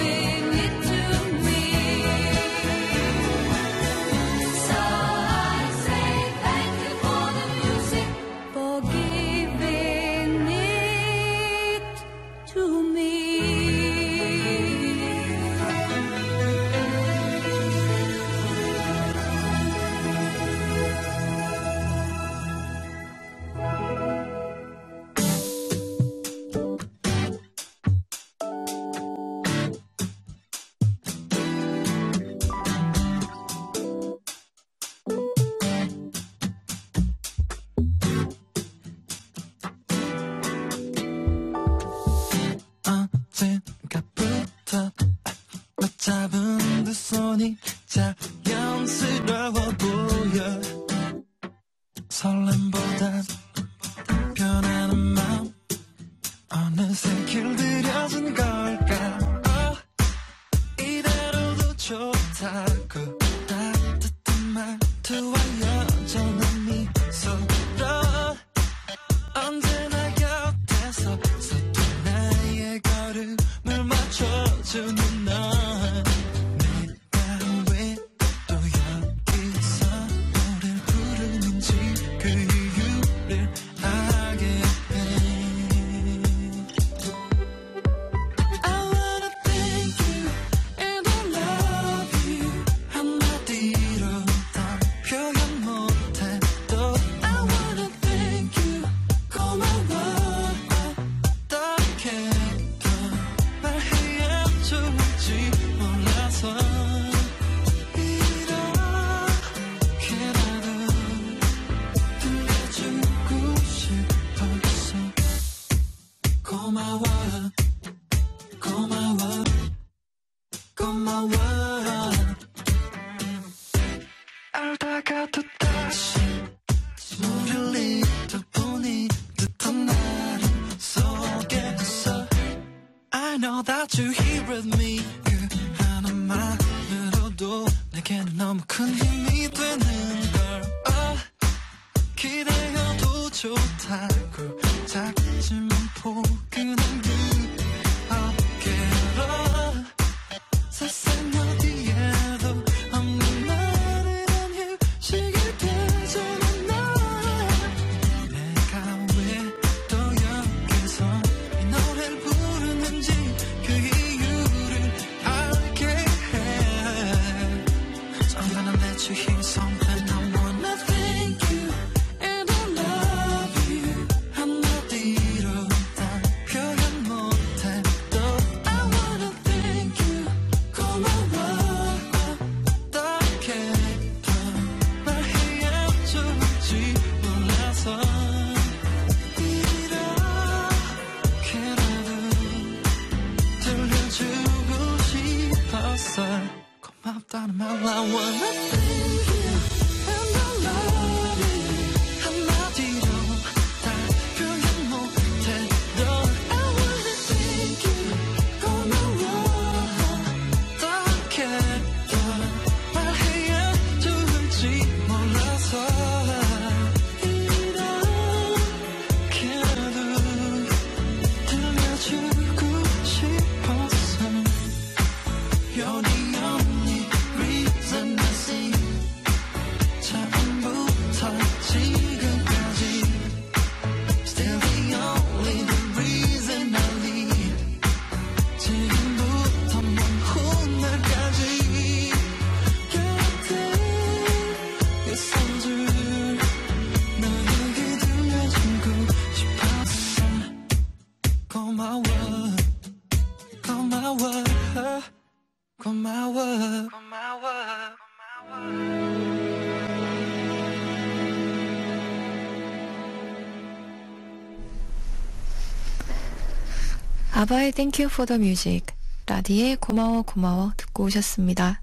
아바의 267.42 267.72
Thank 267.72 268.04
You 268.04 268.08
for 268.08 268.24
the 268.24 268.40
Music, 268.40 268.94
라디의 269.26 269.74
고마워 269.80 270.22
고마워 270.22 270.74
듣고 270.76 271.06
오셨습니다. 271.06 271.82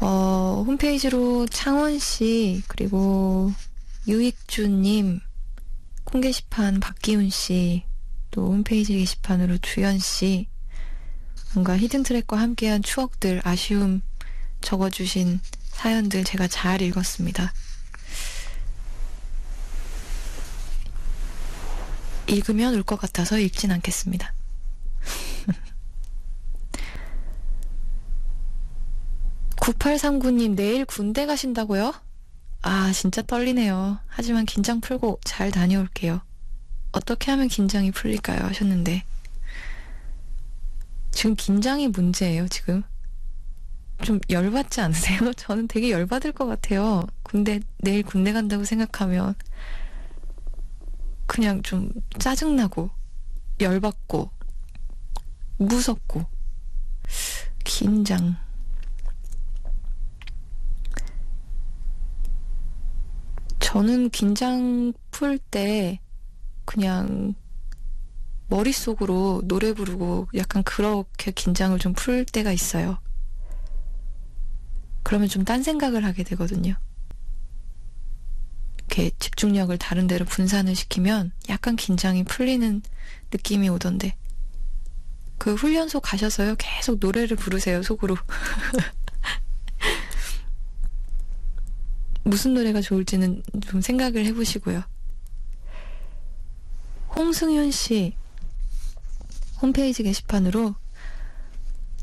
어, 0.00 0.62
홈페이지로 0.64 1.48
창원 1.48 1.98
씨, 1.98 2.62
그리고 2.68 3.52
유익주님, 4.06 5.18
콩 6.04 6.20
게시판 6.20 6.78
박기훈 6.78 7.30
씨, 7.30 7.82
또 8.30 8.52
홈페이지 8.52 8.96
게시판으로 8.96 9.58
주연 9.58 9.98
씨, 9.98 10.46
뭔가 11.54 11.76
히든 11.76 12.04
트랙과 12.04 12.38
함께한 12.38 12.84
추억들, 12.84 13.40
아쉬움 13.42 14.02
적어주신 14.60 15.40
사연들 15.70 16.22
제가 16.22 16.46
잘 16.46 16.80
읽었습니다. 16.80 17.52
읽으면 22.28 22.74
울 22.74 22.82
것 22.84 22.96
같아서 23.00 23.38
읽진 23.38 23.70
않겠습니다. 23.72 24.32
(9839님) 29.56 30.54
내일 30.54 30.84
군대 30.84 31.26
가신다고요? 31.26 31.92
아 32.62 32.92
진짜 32.92 33.22
떨리네요. 33.22 33.98
하지만 34.06 34.44
긴장 34.46 34.80
풀고 34.80 35.20
잘 35.24 35.50
다녀올게요. 35.50 36.20
어떻게 36.92 37.30
하면 37.30 37.48
긴장이 37.48 37.90
풀릴까요? 37.92 38.40
하셨는데 38.40 39.04
지금 41.10 41.34
긴장이 41.36 41.88
문제예요, 41.88 42.48
지금. 42.48 42.82
좀 44.02 44.20
열받지 44.30 44.80
않으세요? 44.80 45.32
저는 45.36 45.66
되게 45.68 45.90
열받을 45.90 46.32
것 46.32 46.46
같아요. 46.46 47.04
군대, 47.22 47.60
내일 47.78 48.02
군대 48.04 48.32
간다고 48.32 48.64
생각하면. 48.64 49.34
그냥 51.28 51.62
좀 51.62 51.92
짜증나고, 52.18 52.90
열받고, 53.60 54.30
무섭고, 55.58 56.24
긴장. 57.64 58.36
저는 63.60 64.08
긴장 64.10 64.92
풀 65.10 65.38
때 65.38 66.00
그냥 66.64 67.34
머릿속으로 68.48 69.42
노래 69.44 69.72
부르고 69.74 70.28
약간 70.34 70.62
그렇게 70.62 71.30
긴장을 71.30 71.78
좀 71.78 71.92
풀 71.94 72.24
때가 72.24 72.52
있어요. 72.52 72.98
그러면 75.02 75.28
좀 75.28 75.44
딴 75.44 75.62
생각을 75.62 76.04
하게 76.04 76.22
되거든요. 76.24 76.74
이렇게 78.88 79.10
집중력을 79.18 79.76
다른 79.76 80.06
데로 80.06 80.24
분산을 80.24 80.74
시키면 80.74 81.32
약간 81.50 81.76
긴장이 81.76 82.24
풀리는 82.24 82.80
느낌이 83.30 83.68
오던데. 83.68 84.14
그 85.36 85.54
훈련소 85.54 86.00
가셔서요. 86.00 86.54
계속 86.58 86.98
노래를 86.98 87.36
부르세요, 87.36 87.82
속으로. 87.82 88.16
무슨 92.24 92.54
노래가 92.54 92.80
좋을지는 92.80 93.42
좀 93.66 93.82
생각을 93.82 94.24
해보시고요. 94.24 94.82
홍승윤 97.14 97.70
씨 97.70 98.14
홈페이지 99.60 100.02
게시판으로 100.02 100.74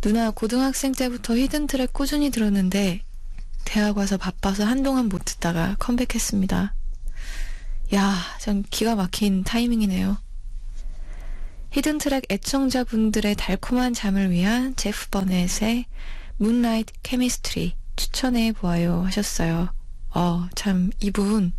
누나 0.02 0.30
고등학생 0.30 0.92
때부터 0.92 1.36
히든 1.36 1.68
트랙 1.68 1.94
꾸준히 1.94 2.30
들었는데 2.30 3.04
대학 3.66 3.98
와서 3.98 4.18
바빠서 4.18 4.64
한동안 4.64 5.10
못 5.10 5.26
듣다가 5.26 5.76
컴백했습니다. 5.80 6.74
야, 7.94 8.16
전 8.40 8.64
기가 8.64 8.96
막힌 8.96 9.44
타이밍이네요. 9.44 10.18
Hidden 11.72 11.98
Track 11.98 12.32
애청자분들의 12.32 13.36
달콤한 13.36 13.94
잠을 13.94 14.32
위한 14.32 14.76
제프 14.78 15.10
버넷의 15.10 15.86
Moonlight 16.38 16.94
Chemistry 17.04 17.76
추천해 17.98 18.54
보아요 18.54 19.02
하셨어요. 19.02 19.70
어, 20.12 20.48
참 20.56 20.92
이분 21.02 21.52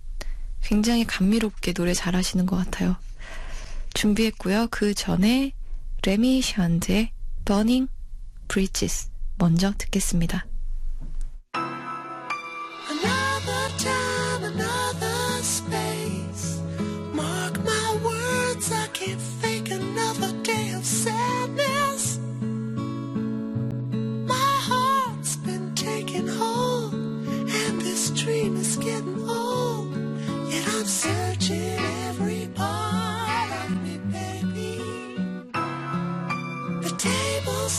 굉장히 0.63 1.05
감미롭게 1.05 1.75
노래 1.75 1.93
잘하시는 1.93 2.47
것 2.47 2.57
같아요. 2.57 2.97
준비했고요. 3.95 4.69
그 4.71 4.95
전에 4.95 5.53
레미 6.03 6.41
션드의 6.41 7.11
Burning 7.45 7.91
Bridges 8.49 9.11
먼저 9.37 9.73
듣겠습니다. 9.77 10.47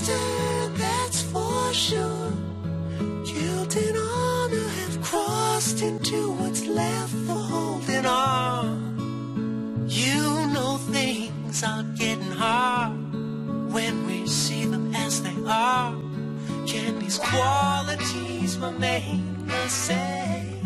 Tables 0.05 0.77
that's 0.77 1.21
for 1.21 1.73
sure. 1.73 2.31
Guilt 3.25 3.75
and 3.75 3.97
honor 3.97 4.69
have 4.69 5.01
crossed 5.01 5.81
into 5.81 6.31
what's 6.33 6.65
left 6.65 7.13
for 7.25 7.33
holding 7.33 8.05
on. 8.05 9.85
You 9.87 10.47
know 10.53 10.77
things 10.91 11.63
are 11.63 11.83
getting 11.95 12.31
hard 12.31 12.93
when 13.71 14.05
we 14.05 14.27
see 14.27 14.65
them 14.65 14.93
as 14.95 15.21
they 15.21 15.35
are. 15.47 15.95
Can 16.65 16.99
these 16.99 17.17
qualities 17.17 18.57
remain 18.57 19.47
the 19.47 19.67
same? 19.67 20.56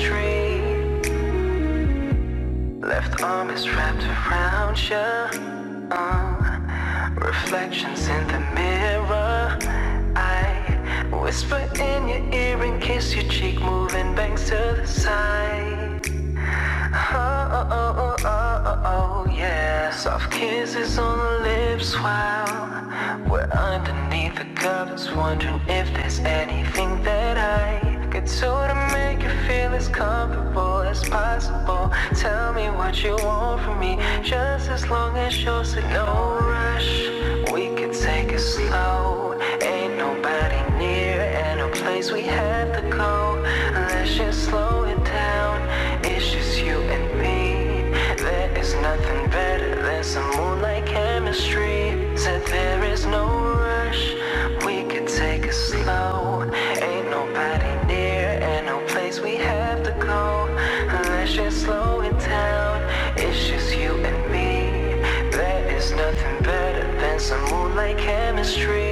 Tree. 0.00 0.60
Left 2.80 3.22
arm 3.22 3.50
is 3.50 3.68
wrapped 3.68 4.04
around 4.04 4.78
you. 4.88 5.88
Uh, 5.90 6.60
reflections 7.16 8.08
in 8.08 8.26
the 8.28 8.40
mirror. 8.54 9.58
I 10.16 11.08
whisper 11.12 11.68
in 11.74 12.08
your 12.08 12.32
ear 12.32 12.62
and 12.62 12.80
kiss 12.82 13.14
your 13.14 13.24
cheek, 13.24 13.60
moving 13.60 14.14
bangs 14.14 14.44
to 14.46 14.76
the 14.80 14.86
side. 14.86 16.06
Oh, 16.36 17.48
oh, 17.58 17.68
oh, 17.70 17.94
oh, 17.98 18.16
oh, 18.24 18.82
oh, 18.84 19.26
oh 19.26 19.30
yeah. 19.30 19.90
Soft 19.90 20.32
kisses 20.32 20.98
on 20.98 21.18
the 21.18 21.48
lips 21.48 21.94
while 21.96 23.28
we're 23.28 23.50
underneath 23.52 24.36
the 24.36 24.46
covers, 24.54 25.12
wondering 25.12 25.60
if 25.68 25.92
they. 25.94 26.01
as 29.82 29.88
comfortable 29.88 30.78
as 30.82 31.02
possible. 31.08 31.90
Tell 32.14 32.52
me 32.52 32.66
what 32.70 33.02
you 33.02 33.16
want 33.16 33.62
from 33.62 33.80
me, 33.80 33.98
just 34.22 34.68
as 34.68 34.88
long 34.88 35.16
as 35.16 35.42
you're 35.42 35.64
in 35.78 35.86
no 35.90 36.38
rush. 36.56 36.90
We 37.52 37.62
could 37.76 37.92
take 37.92 38.30
it 38.32 38.38
slow. 38.38 39.36
Ain't 39.60 39.96
nobody 39.96 40.60
near, 40.78 41.18
and 41.44 41.58
no 41.58 41.68
place 41.82 42.12
we 42.12 42.22
have 42.22 42.68
to 42.76 42.82
go. 42.96 43.42
Let's 43.74 44.14
just 44.14 44.44
slow 44.44 44.84
it 44.84 45.02
down. 45.04 45.56
It's 46.04 46.30
just 46.30 46.62
you 46.66 46.78
and 46.96 47.06
me. 47.22 47.42
There 48.22 48.56
is 48.56 48.74
nothing 48.74 49.30
better 49.30 49.82
than 49.82 50.04
some 50.04 50.28
moonlight 50.36 50.86
chemistry. 50.86 52.16
Said 52.16 52.46
there 52.46 52.81
and 67.30 67.50
moonlight 67.52 67.98
chemistry. 67.98 68.91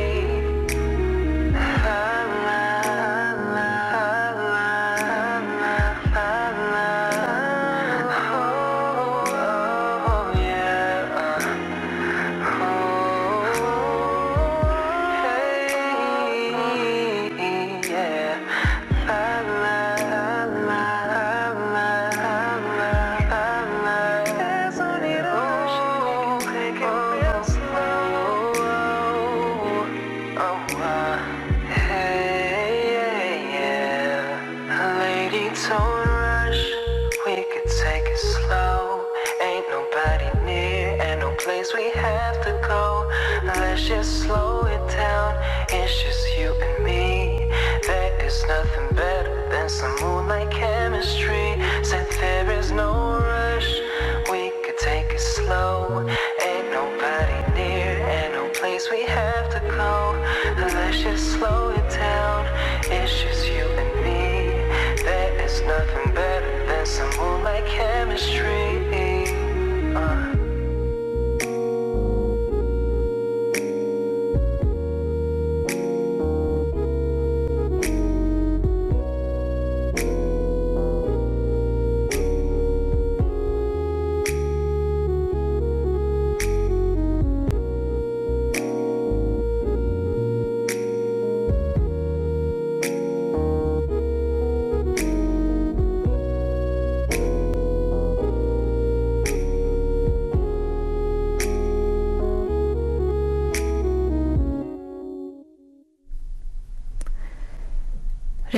Chemistry. 68.21 68.60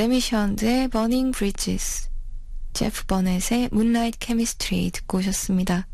레미션드의 0.03 0.89
Burning 0.89 1.37
Bridges, 1.37 2.11
제프 2.73 3.05
버넷의 3.05 3.69
Moonlight 3.73 4.19
Chemistry 4.21 4.91
듣고 4.91 5.19
오셨습니다. 5.19 5.87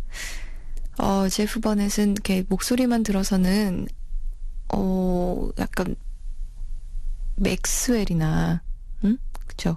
어, 0.97 1.29
제프 1.29 1.61
버넷은 1.61 2.13
이렇게 2.13 2.43
목소리만 2.49 3.03
들어서는 3.03 3.87
어, 4.73 5.51
약간 5.59 5.95
맥스웰이나 7.37 8.63
응? 9.05 9.19
그쵸? 9.47 9.77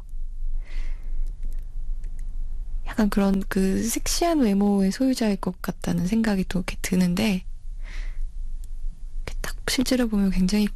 약간 2.88 3.10
그런 3.10 3.44
그 3.50 3.84
섹시한 3.84 4.40
외모의 4.40 4.94
소유자일 4.94 5.36
것 5.38 5.62
같다는 5.62 6.08
생각이 6.08 6.46
또 6.48 6.60
이렇게 6.60 6.78
드는데 6.82 7.44
딱 9.42 9.58
실제로 9.68 10.08
보면 10.08 10.32
굉장히 10.32 10.70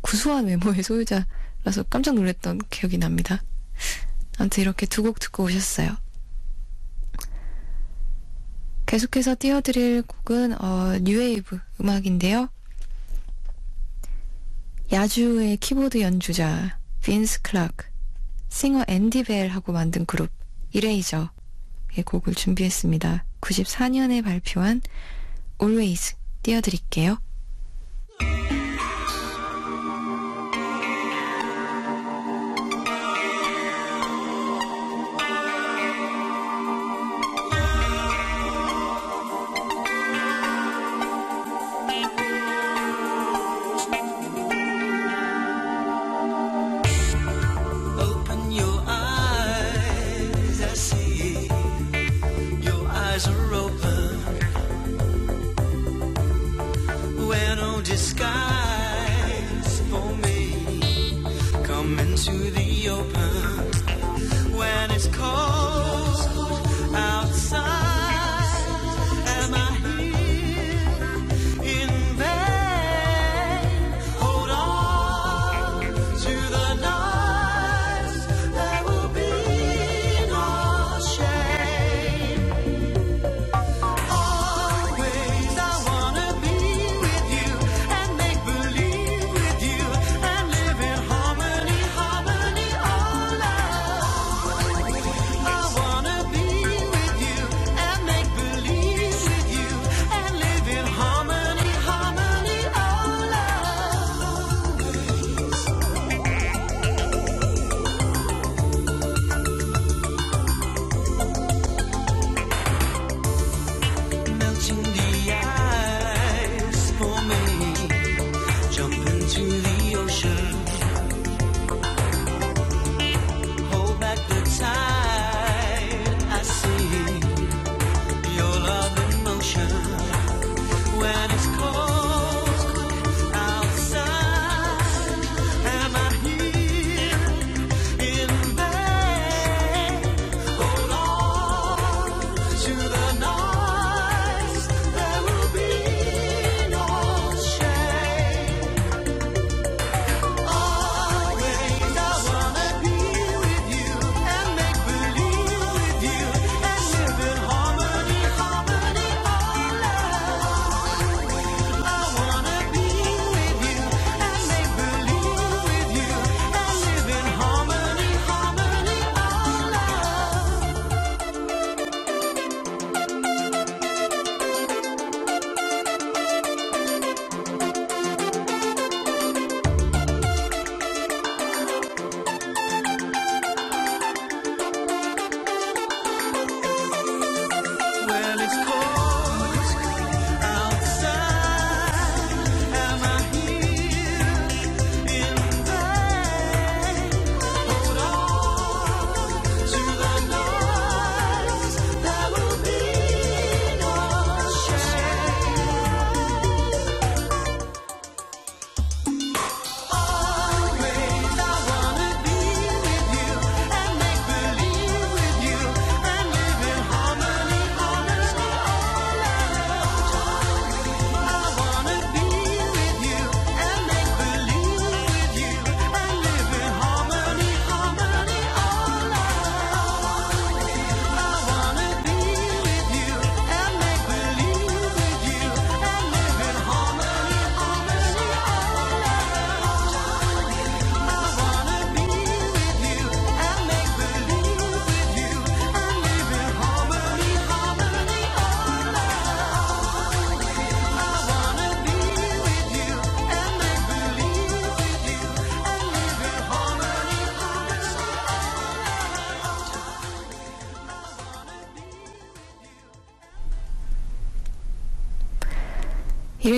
구수한 0.00 0.46
외모의 0.46 0.82
소유자 0.82 1.24
라서 1.66 1.82
깜짝 1.82 2.14
놀랐던 2.14 2.60
기억이 2.70 2.96
납니다. 2.96 3.42
아무튼 4.38 4.60
이렇게 4.62 4.86
두 4.86 5.02
곡 5.02 5.18
듣고 5.18 5.42
오셨어요. 5.42 5.96
계속해서 8.86 9.34
띄워드릴 9.36 10.02
곡은 10.02 10.62
어, 10.62 10.96
뉴웨이브 11.00 11.58
음악인데요. 11.80 12.48
야주의 14.92 15.56
키보드 15.56 16.00
연주자 16.00 16.78
빈스 17.02 17.42
클라크, 17.42 17.86
싱어 18.48 18.84
앤디 18.86 19.24
벨하고 19.24 19.72
만든 19.72 20.06
그룹 20.06 20.30
이레이저의 20.70 21.26
곡을 22.04 22.36
준비했습니다. 22.36 23.24
94년에 23.40 24.22
발표한 24.22 24.82
Always 25.60 26.14
띄워드릴게요. 26.44 27.18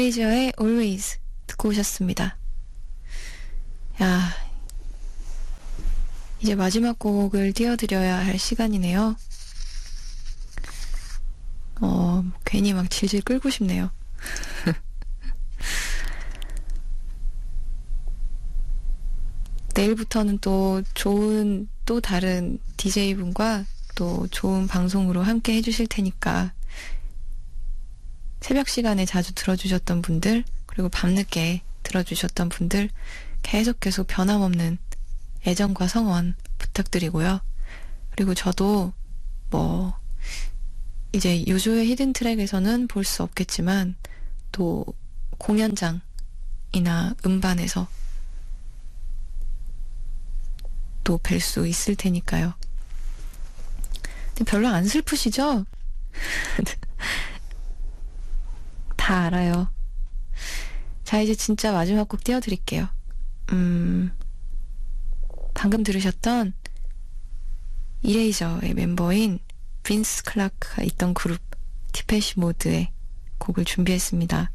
이레이저의 0.09 0.53
Always 0.61 1.19
듣고 1.47 1.69
오셨습니다. 1.69 2.39
야, 4.03 4.31
이제 6.41 6.55
마지막 6.55 6.99
곡을 6.99 7.53
띄워드려야 7.53 8.17
할 8.17 8.39
시간이네요. 8.39 9.17
어, 11.81 12.25
괜히 12.45 12.73
막 12.73 12.91
질질 12.91 13.23
끌고 13.23 13.51
싶네요. 13.51 13.91
내일부터는 19.75 20.39
또 20.39 20.83
좋은, 20.95 21.69
또 21.85 22.01
다른 22.01 22.59
DJ분과 22.79 23.67
또 23.95 24.27
좋은 24.31 24.67
방송으로 24.69 25.23
함께 25.23 25.55
해주실 25.57 25.87
테니까 25.89 26.53
새벽 28.49 28.71
시간에 28.71 29.05
자주 29.05 29.35
들어주셨던 29.35 30.01
분들, 30.01 30.43
그리고 30.65 30.89
밤늦게 30.89 31.61
들어주셨던 31.83 32.49
분들 32.49 32.89
계속 33.43 33.79
계속 33.79 34.07
변함없는 34.07 34.79
애정과 35.47 35.87
성원 35.87 36.35
부탁드리고요. 36.57 37.43
그리고 38.09 38.33
저도 38.33 38.95
뭐 39.51 39.95
이제 41.13 41.45
요조의 41.47 41.89
히든 41.91 42.15
트랙에서는 42.15 42.89
볼 42.89 43.05
수 43.05 43.23
없겠지만 43.23 43.97
또 44.51 44.87
공연장이나 45.37 46.01
음반에서 47.27 47.87
또 51.05 51.19
뵐 51.19 51.39
수 51.39 51.67
있을 51.67 51.97
테니까요. 51.97 52.55
별로 54.47 54.69
안 54.69 54.87
슬프시죠? 54.87 55.67
다 58.99 59.25
알아요. 59.25 59.69
자, 61.05 61.21
이제 61.23 61.35
진짜 61.35 61.73
마지막 61.73 62.07
곡 62.07 62.23
띄워드릴게요. 62.23 62.87
음, 63.53 64.11
방금 65.55 65.83
들으셨던 65.83 66.53
이레이저의 68.03 68.75
멤버인 68.75 69.39
빈스 69.83 70.25
클라크가 70.25 70.83
있던 70.83 71.15
그룹 71.15 71.41
티페시 71.93 72.39
모드의 72.39 72.93
곡을 73.39 73.65
준비했습니다. 73.65 74.51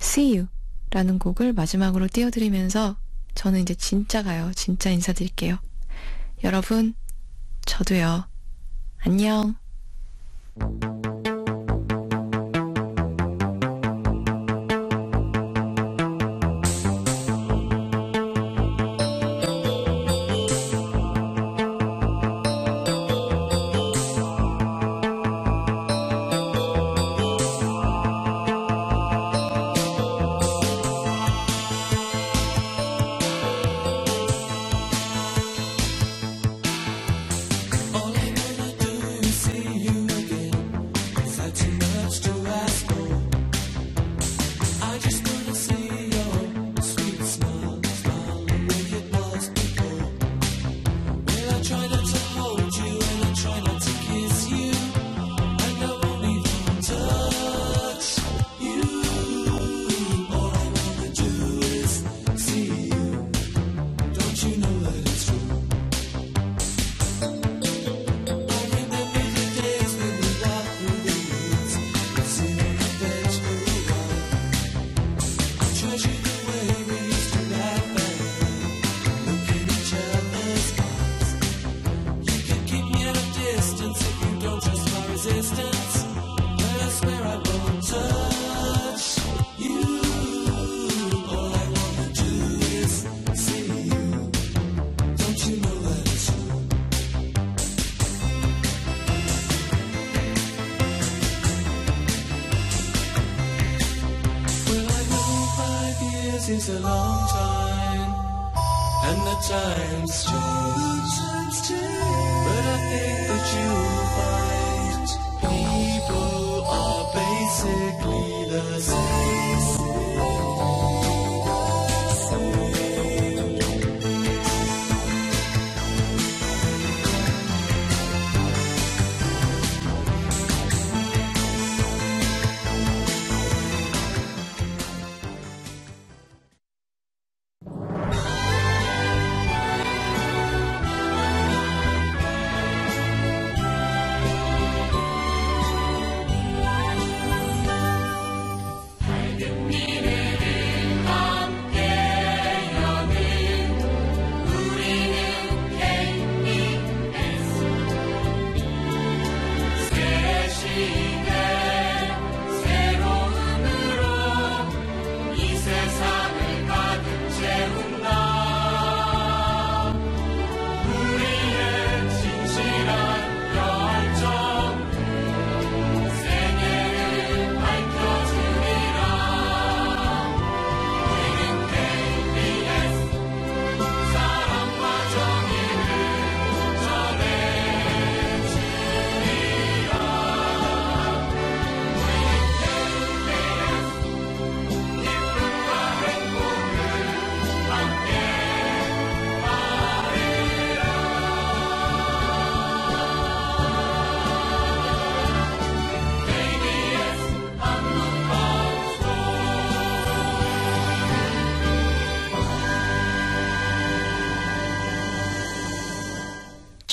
See 0.00 0.36
You 0.36 0.48
라는 0.90 1.18
곡을 1.18 1.54
마지막으로 1.54 2.08
띄워드리면서 2.08 2.96
저는 3.34 3.60
이제 3.60 3.74
진짜 3.74 4.22
가요. 4.22 4.52
진짜 4.54 4.90
인사드릴게요. 4.90 5.58
여러분, 6.44 6.94
저도요. 7.64 8.28
안녕. 8.98 9.56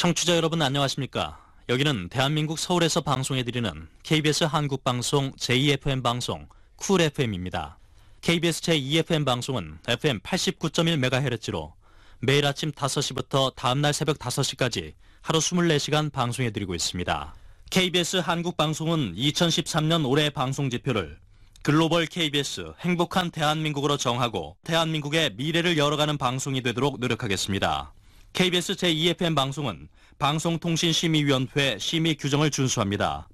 청취자 0.06 0.36
여러분 0.36 0.62
안녕하십니까? 0.62 1.40
여기는 1.68 2.10
대한민국 2.10 2.60
서울에서 2.60 3.02
방송해드리는 3.02 3.88
KBS 4.04 4.44
한국방송 4.44 5.32
제2FM 5.32 6.04
방송 6.04 6.48
쿨 6.76 7.02
FM입니다. 7.02 7.80
KBS 8.22 8.62
제2FM 8.62 9.26
방송은 9.26 9.80
FM 9.88 10.20
89.1MHz로 10.20 11.72
매일 12.20 12.46
아침 12.46 12.72
5시부터 12.72 13.56
다음날 13.56 13.94
새벽 13.94 14.20
5시까지 14.20 14.94
하루 15.24 15.40
24시간 15.40 16.12
방송해드리고 16.12 16.76
있습니다. 16.76 17.34
KBS 17.72 18.18
한국방송은 18.18 19.16
2013년 19.16 20.08
올해 20.08 20.30
방송 20.30 20.70
지표를 20.70 21.18
글로벌 21.64 22.06
KBS 22.06 22.74
행복한 22.82 23.32
대한민국으로 23.32 23.98
정하고 23.98 24.56
대한민국의 24.66 25.32
미래를 25.34 25.80
열어가는 25.80 26.20
방송이 26.20 26.62
되도록 26.62 27.00
노력하겠습니다. 27.00 27.92
KBS 28.36 28.74
제2FM 28.74 29.34
방송은 29.34 29.88
방송통신심의위원회 30.20 31.80
심의 31.80 32.16
규정을 32.16 32.52
준수합니다. 32.52 33.30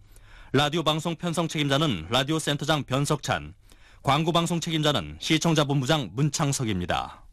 라디오 0.53 0.83
방송 0.83 1.15
편성 1.15 1.47
책임자는 1.47 2.05
라디오 2.11 2.37
센터장 2.37 2.83
변석찬, 2.83 3.55
광고 4.03 4.31
방송 4.31 4.59
책임자는 4.59 5.17
시청자본부장 5.19 6.11
문창석입니다. 6.13 7.23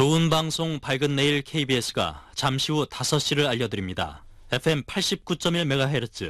좋은 0.00 0.30
방송 0.30 0.78
밝은 0.80 1.14
내일 1.14 1.42
KBS가 1.42 2.30
잠시 2.34 2.72
후 2.72 2.86
5시를 2.86 3.46
알려드립니다. 3.46 4.24
FM 4.50 4.84
89.1MHz 4.84 6.28